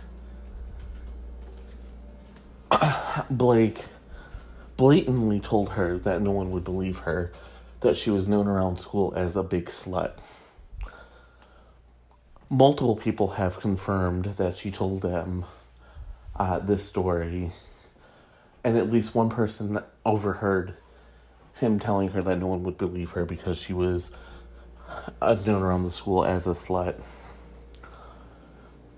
[3.30, 3.84] Blake
[4.76, 7.32] blatantly told her that no one would believe her,
[7.80, 10.12] that she was known around school as a big slut.
[12.48, 15.44] Multiple people have confirmed that she told them
[16.36, 17.52] uh, this story,
[18.64, 20.74] and at least one person overheard
[21.60, 24.10] him telling her that no one would believe her because she was
[25.20, 27.00] known around the school as a slut.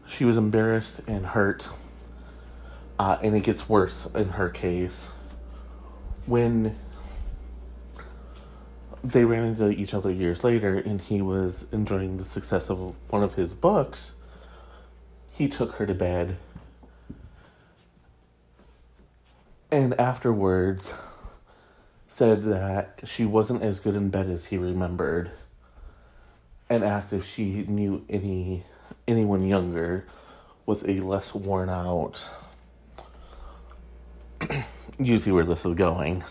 [0.07, 1.69] She was embarrassed and hurt,
[2.99, 5.11] uh, and it gets worse in her case.
[6.27, 6.79] When
[9.03, 13.23] they ran into each other years later, and he was enjoying the success of one
[13.23, 14.13] of his books,
[15.33, 16.37] he took her to bed.
[19.71, 20.93] And afterwards,
[22.07, 25.33] said that she wasn't as good in bed as he remembered
[26.71, 28.65] and asked if she knew any
[29.07, 30.07] anyone younger
[30.65, 32.29] was a less worn out.
[34.99, 36.25] You see where this is going.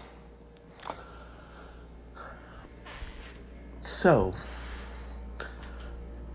[3.84, 4.34] So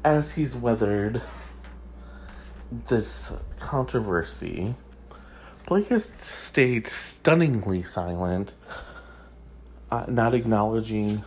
[0.05, 1.23] as he's weathered
[2.71, 4.77] this controversy
[5.71, 8.55] blake has stayed stunningly silent
[9.89, 11.25] uh, not acknowledging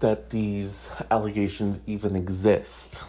[0.00, 3.06] that these allegations even exist.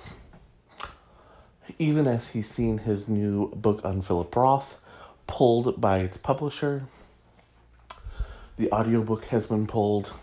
[1.79, 4.79] Even as he's seen his new book on Philip Roth
[5.25, 6.83] pulled by its publisher,
[8.57, 10.13] the audiobook has been pulled.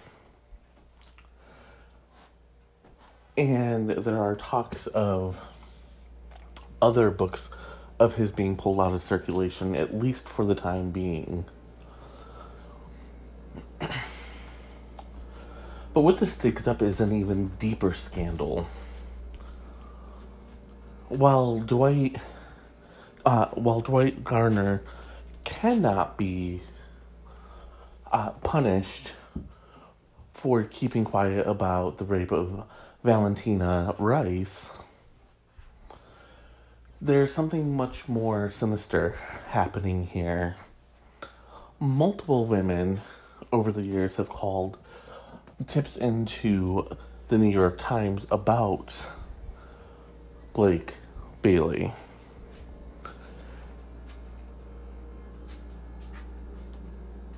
[3.37, 5.45] And there are talks of
[6.81, 7.51] other books
[8.01, 11.44] of his being pulled out of circulation, at least for the time being.
[15.92, 18.68] But what this digs up is an even deeper scandal.
[21.09, 22.14] While Dwight,
[23.26, 24.84] uh, while Dwight Garner
[25.42, 26.62] cannot be
[28.12, 29.14] uh, punished
[30.32, 32.64] for keeping quiet about the rape of
[33.03, 34.70] Valentina Rice,
[37.01, 39.16] there's something much more sinister
[39.48, 40.57] happening here.
[41.78, 43.01] Multiple women
[43.51, 44.76] over the years have called
[45.66, 46.86] tips into
[47.28, 49.09] the New York Times about
[50.53, 50.94] Blake
[51.40, 51.92] Bailey.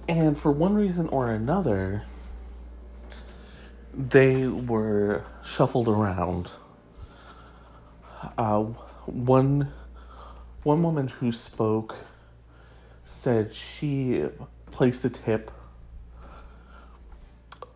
[0.09, 2.03] And for one reason or another,
[3.95, 6.51] they were shuffled around.
[8.37, 8.65] Uh,
[9.07, 9.73] one
[10.63, 11.97] one woman who spoke
[13.05, 14.27] said she
[14.71, 15.51] placed a tip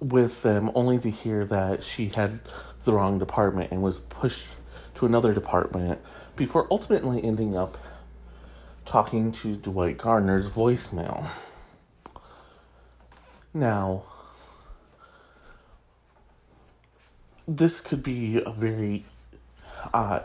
[0.00, 2.40] with them only to hear that she had
[2.84, 4.46] the wrong department and was pushed
[4.94, 6.00] to another department
[6.36, 7.76] before ultimately ending up
[8.84, 11.26] talking to Dwight Garner's voicemail.
[13.52, 14.04] Now,
[17.48, 19.06] this could be a very
[19.92, 20.20] uh,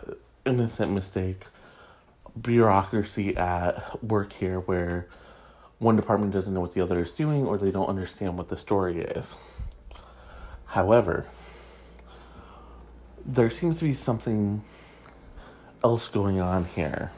[0.46, 1.44] innocent mistake,
[2.40, 5.08] bureaucracy at work here where
[5.80, 8.58] one department doesn't know what the other is doing or they don't understand what the
[8.58, 9.36] story is.
[10.68, 11.26] However,
[13.26, 14.64] there seems to be something
[15.84, 17.12] else going on here.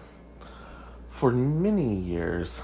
[1.10, 2.62] For many years,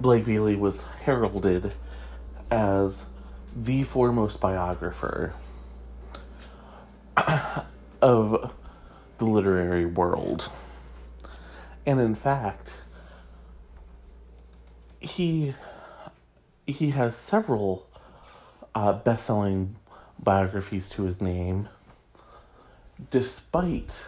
[0.00, 1.72] Blake Bailey was heralded
[2.50, 3.04] as
[3.54, 5.34] the foremost biographer
[8.02, 8.52] of
[9.18, 10.50] the literary world.
[11.86, 12.74] And in fact,
[15.00, 15.54] he
[16.66, 17.88] he has several
[18.74, 19.76] uh, best-selling
[20.18, 21.68] biographies to his name,
[23.10, 24.04] despite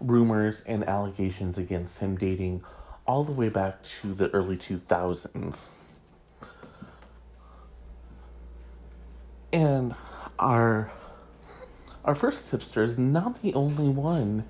[0.00, 2.62] rumors and allegations against him dating
[3.06, 5.68] all the way back to the early 2000s.
[9.52, 9.94] And
[10.38, 10.90] our
[12.04, 14.44] our first tipster is not the only one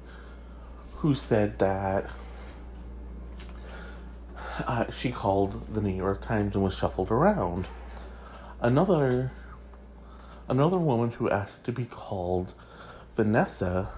[0.97, 2.11] who said that
[4.67, 7.67] uh, she called the New York Times and was shuffled around.
[8.61, 9.31] Another
[10.49, 12.53] another woman who asked to be called
[13.17, 13.89] Vanessa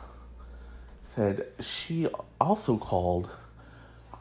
[1.03, 2.09] said she
[2.41, 3.31] also called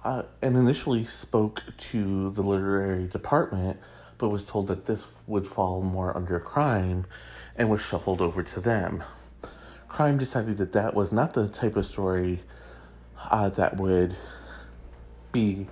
[0.04, 3.80] uh, and initially spoke to the literary department,
[4.18, 7.06] but was told that this would fall more under crime
[7.56, 9.04] and was shuffled over to them.
[9.96, 12.42] Crime decided that that was not the type of story
[13.32, 14.14] uh, that would
[15.32, 15.68] be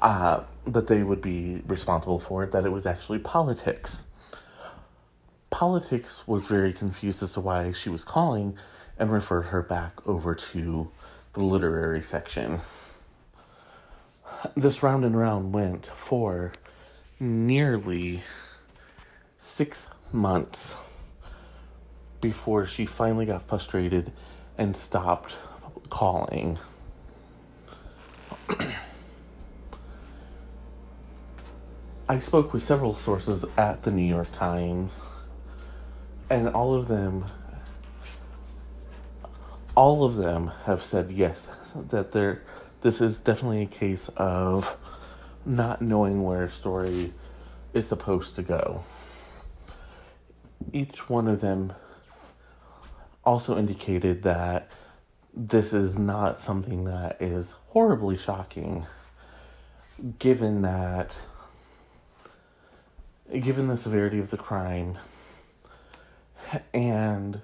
[0.00, 4.06] uh, that they would be responsible for it, that it was actually politics.
[5.50, 8.56] Politics was very confused as to why she was calling
[9.00, 10.88] and referred her back over to
[11.32, 12.60] the literary section.
[14.56, 16.52] This round and round went for
[17.18, 18.22] nearly
[19.38, 20.76] six months
[22.20, 24.12] before she finally got frustrated
[24.58, 25.36] and stopped
[25.90, 26.58] calling.
[32.08, 35.02] I spoke with several sources at the New York Times,
[36.30, 37.24] and all of them
[39.74, 42.42] all of them have said yes that there
[42.80, 44.76] this is definitely a case of
[45.44, 47.12] not knowing where a story
[47.74, 48.82] is supposed to go.
[50.72, 51.74] Each one of them
[53.26, 54.70] also indicated that
[55.34, 58.86] this is not something that is horribly shocking
[60.18, 61.14] given that
[63.40, 64.96] given the severity of the crime
[66.72, 67.40] and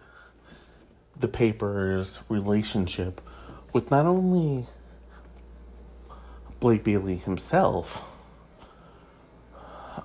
[1.19, 3.21] the paper's relationship
[3.73, 4.67] with not only
[6.61, 8.03] Blake Bailey himself,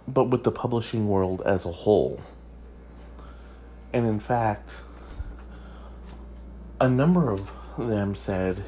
[0.08, 2.20] but with the publishing world as a whole.
[3.94, 4.82] And in fact,
[6.80, 8.64] a number of them said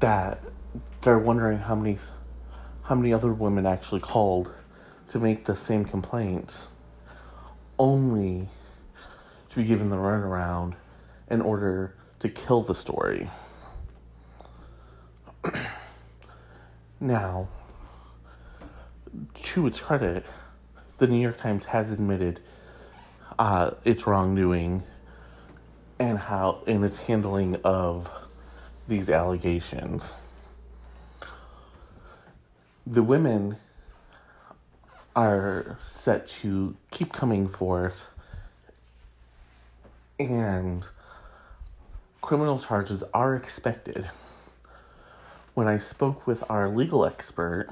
[0.00, 0.40] that
[1.02, 1.98] they're wondering how many
[2.84, 4.52] how many other women actually called
[5.08, 6.54] to make the same complaint
[7.78, 8.48] only
[9.48, 10.74] to be given the runaround
[11.30, 13.28] in order to kill the story.
[17.00, 17.48] now,
[19.34, 20.26] to its credit,
[20.98, 22.40] the New York Times has admitted
[23.38, 24.82] uh, its wrongdoing
[26.02, 28.10] and how in its handling of
[28.88, 30.16] these allegations.
[32.84, 33.56] The women
[35.14, 38.12] are set to keep coming forth
[40.18, 40.84] and
[42.20, 44.10] criminal charges are expected.
[45.54, 47.68] When I spoke with our legal expert,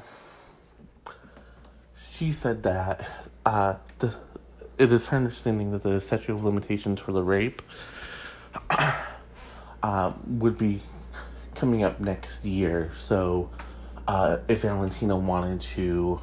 [2.13, 3.09] she said that
[3.45, 4.15] uh, the,
[4.79, 7.61] it is her understanding that the statute of limitations for the rape
[9.83, 10.83] uh, would be
[11.55, 12.93] coming up next year.
[12.97, 13.51] So,
[14.09, 16.21] uh, if Valentina wanted to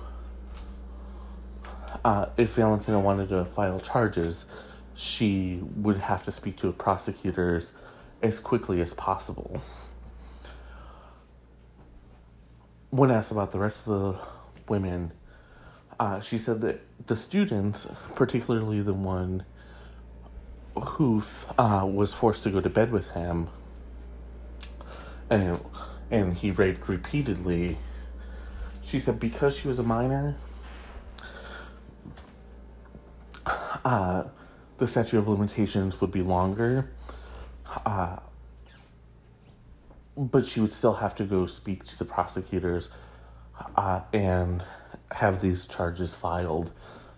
[2.03, 4.45] uh, if Valentina wanted to file charges,
[4.95, 7.71] she would have to speak to prosecutors
[8.21, 9.61] as quickly as possible.
[12.89, 14.19] When asked about the rest of the
[14.69, 15.11] women,
[15.99, 19.45] uh, she said that the students, particularly the one
[20.81, 21.23] who
[21.57, 23.47] uh, was forced to go to bed with him,
[25.29, 25.59] and
[26.09, 27.77] and he raped repeatedly.
[28.83, 30.35] She said because she was a minor,
[33.83, 34.23] uh,
[34.77, 36.89] the statute of limitations would be longer.
[37.85, 38.17] Uh,
[40.17, 42.89] but she would still have to go speak to the prosecutors
[43.75, 44.63] uh, and
[45.11, 46.71] have these charges filed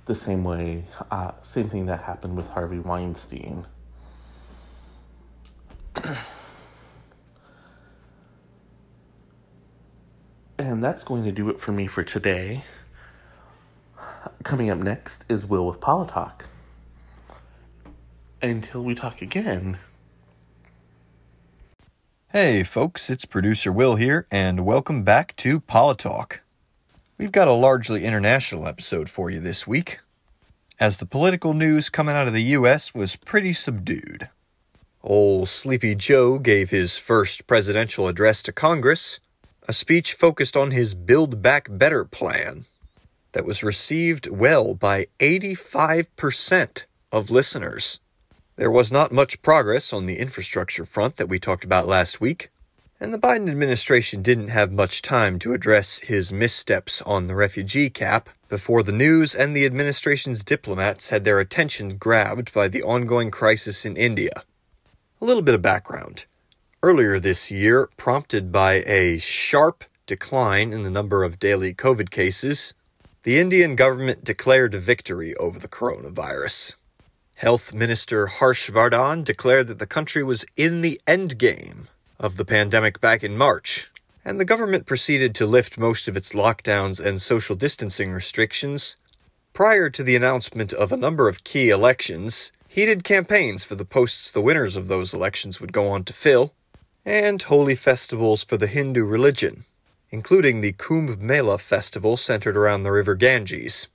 [0.10, 3.68] the same way, uh, same thing that happened with Harvey Weinstein.
[10.58, 12.64] and that's going to do it for me for today.
[14.44, 16.42] Coming up next is Will with Politalk.
[18.42, 19.78] Until we talk again.
[22.32, 26.40] Hey, folks, it's producer Will here, and welcome back to Politalk.
[27.20, 30.00] We've got a largely international episode for you this week,
[30.80, 32.96] as the political news coming out of the U.S.
[32.96, 34.30] was pretty subdued.
[35.04, 39.20] Old Sleepy Joe gave his first presidential address to Congress,
[39.68, 42.64] a speech focused on his Build Back Better plan
[43.34, 48.00] that was received well by 85% of listeners.
[48.56, 52.48] There was not much progress on the infrastructure front that we talked about last week,
[53.02, 57.90] and the Biden administration didn't have much time to address his missteps on the refugee
[57.90, 63.32] cap before the news and the administration's diplomats had their attention grabbed by the ongoing
[63.32, 64.44] crisis in India.
[65.22, 66.26] A little bit of background.
[66.84, 72.74] Earlier this year, prompted by a sharp decline in the number of daily COVID cases,
[73.24, 76.76] the Indian government declared a victory over the coronavirus.
[77.36, 81.88] Health Minister Harsh Vardhan declared that the country was in the endgame
[82.20, 83.90] of the pandemic back in March,
[84.26, 88.98] and the government proceeded to lift most of its lockdowns and social distancing restrictions.
[89.54, 94.32] Prior to the announcement of a number of key elections, heated campaigns for the posts
[94.32, 96.54] the winners of those elections would go on to fill,
[97.06, 99.64] and holy festivals for the Hindu religion,
[100.12, 103.88] including the Kumbh Mela festival centered around the river Ganges.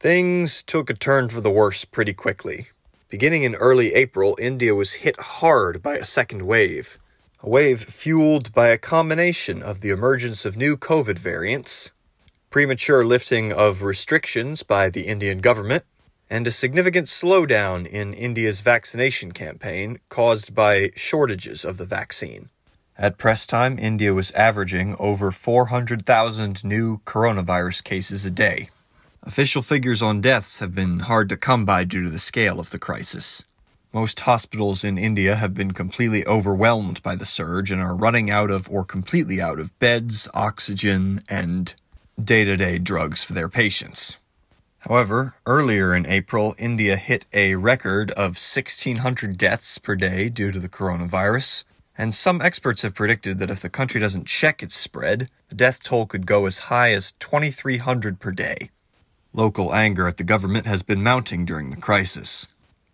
[0.00, 2.66] Things took a turn for the worse pretty quickly.
[3.08, 6.98] Beginning in early April, India was hit hard by a second wave
[7.42, 11.90] a wave fueled by a combination of the emergence of new COVID variants,
[12.50, 15.84] premature lifting of restrictions by the Indian government,
[16.28, 22.50] and a significant slowdown in India's vaccination campaign caused by shortages of the vaccine.
[22.98, 28.68] At press time, India was averaging over 400,000 new coronavirus cases a day.
[29.22, 32.70] Official figures on deaths have been hard to come by due to the scale of
[32.70, 33.44] the crisis.
[33.92, 38.48] Most hospitals in India have been completely overwhelmed by the surge and are running out
[38.48, 41.74] of or completely out of beds, oxygen, and
[42.16, 44.16] day to day drugs for their patients.
[44.78, 50.60] However, earlier in April, India hit a record of 1,600 deaths per day due to
[50.60, 51.64] the coronavirus,
[51.98, 55.82] and some experts have predicted that if the country doesn't check its spread, the death
[55.82, 58.70] toll could go as high as 2,300 per day.
[59.32, 62.46] Local anger at the government has been mounting during the crisis.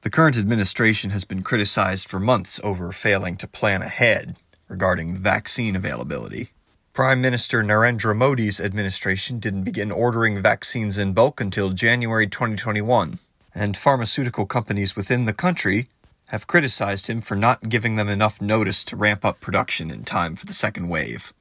[0.02, 4.36] The current administration has been criticized for months over failing to plan ahead
[4.68, 6.50] regarding vaccine availability.
[6.92, 13.18] Prime Minister Narendra Modi's administration didn't begin ordering vaccines in bulk until January 2021,
[13.54, 15.88] and pharmaceutical companies within the country
[16.28, 20.34] have criticized him for not giving them enough notice to ramp up production in time
[20.34, 21.32] for the second wave.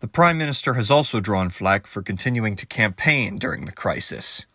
[0.00, 4.46] The Prime Minister has also drawn flack for continuing to campaign during the crisis.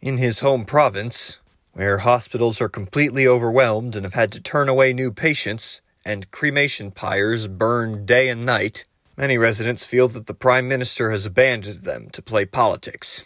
[0.00, 1.40] In his home province,
[1.72, 6.90] where hospitals are completely overwhelmed and have had to turn away new patients, and cremation
[6.90, 8.84] pyres burn day and night,
[9.16, 13.24] many residents feel that the Prime Minister has abandoned them to play politics.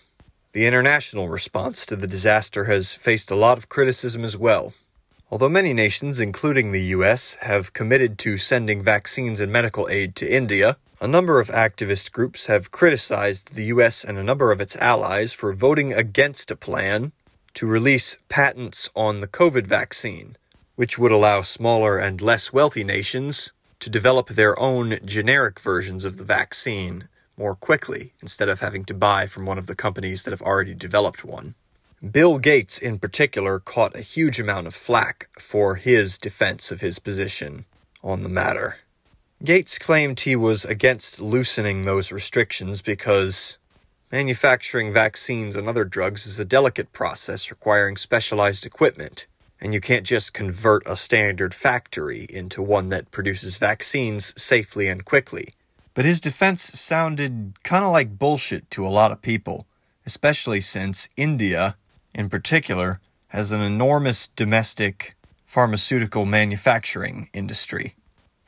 [0.53, 4.72] The international response to the disaster has faced a lot of criticism as well.
[5.30, 10.32] Although many nations, including the US, have committed to sending vaccines and medical aid to
[10.32, 14.76] India, a number of activist groups have criticized the US and a number of its
[14.76, 17.12] allies for voting against a plan
[17.55, 20.37] to release patents on the COVID vaccine,
[20.77, 26.17] which would allow smaller and less wealthy nations to develop their own generic versions of
[26.17, 30.31] the vaccine more quickly instead of having to buy from one of the companies that
[30.31, 31.55] have already developed one.
[32.11, 36.99] Bill Gates, in particular, caught a huge amount of flack for his defense of his
[36.99, 37.65] position
[38.03, 38.77] on the matter.
[39.43, 43.59] Gates claimed he was against loosening those restrictions because
[44.15, 49.27] Manufacturing vaccines and other drugs is a delicate process requiring specialized equipment,
[49.61, 55.05] and you can't just convert a standard factory into one that produces vaccines safely and
[55.05, 55.49] quickly.
[55.95, 59.67] But his defense sounded kind of like bullshit to a lot of people,
[60.07, 61.77] especially since India,
[62.15, 63.01] in particular,
[63.31, 67.97] has an enormous domestic pharmaceutical manufacturing industry.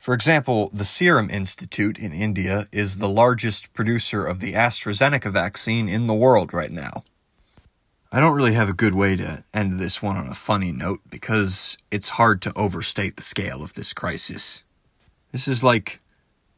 [0.07, 5.89] For example, the Serum Institute in India is the largest producer of the AstraZeneca vaccine
[5.89, 7.03] in the world right now.
[8.09, 11.01] I don't really have a good way to end this one on a funny note
[11.09, 14.63] because it's hard to overstate the scale of this crisis.
[15.33, 15.99] This is like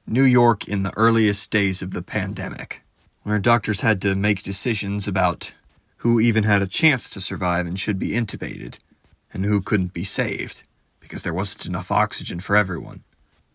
[0.06, 2.84] New York in the earliest days of the pandemic,
[3.24, 5.56] where doctors had to make decisions about
[5.97, 8.78] who even had a chance to survive and should be intubated,
[9.34, 10.66] and who couldn't be saved
[11.00, 13.04] because there wasn't enough oxygen for everyone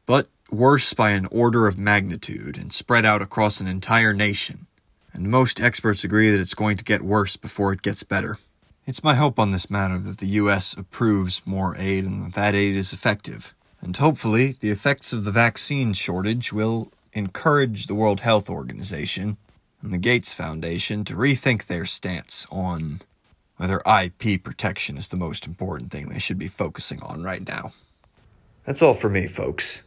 [0.07, 4.67] but worse by an order of magnitude and spread out across an entire nation.
[5.13, 8.37] And most experts agree that it's going to get worse before it gets better.
[8.87, 12.55] It's my hope on this matter that the US approves more aid and that that
[12.55, 13.55] aid is effective.
[13.81, 19.37] And hopefully, the effects of the vaccine shortage will encourage the World Health Organization
[19.81, 23.01] and the Gates Foundation to rethink their stance on
[23.57, 27.73] whether IP protection is the most important thing they should be focusing on right now.
[28.65, 29.83] That's all for me, folks.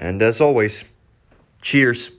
[0.00, 0.84] And as always,
[1.62, 2.10] cheers.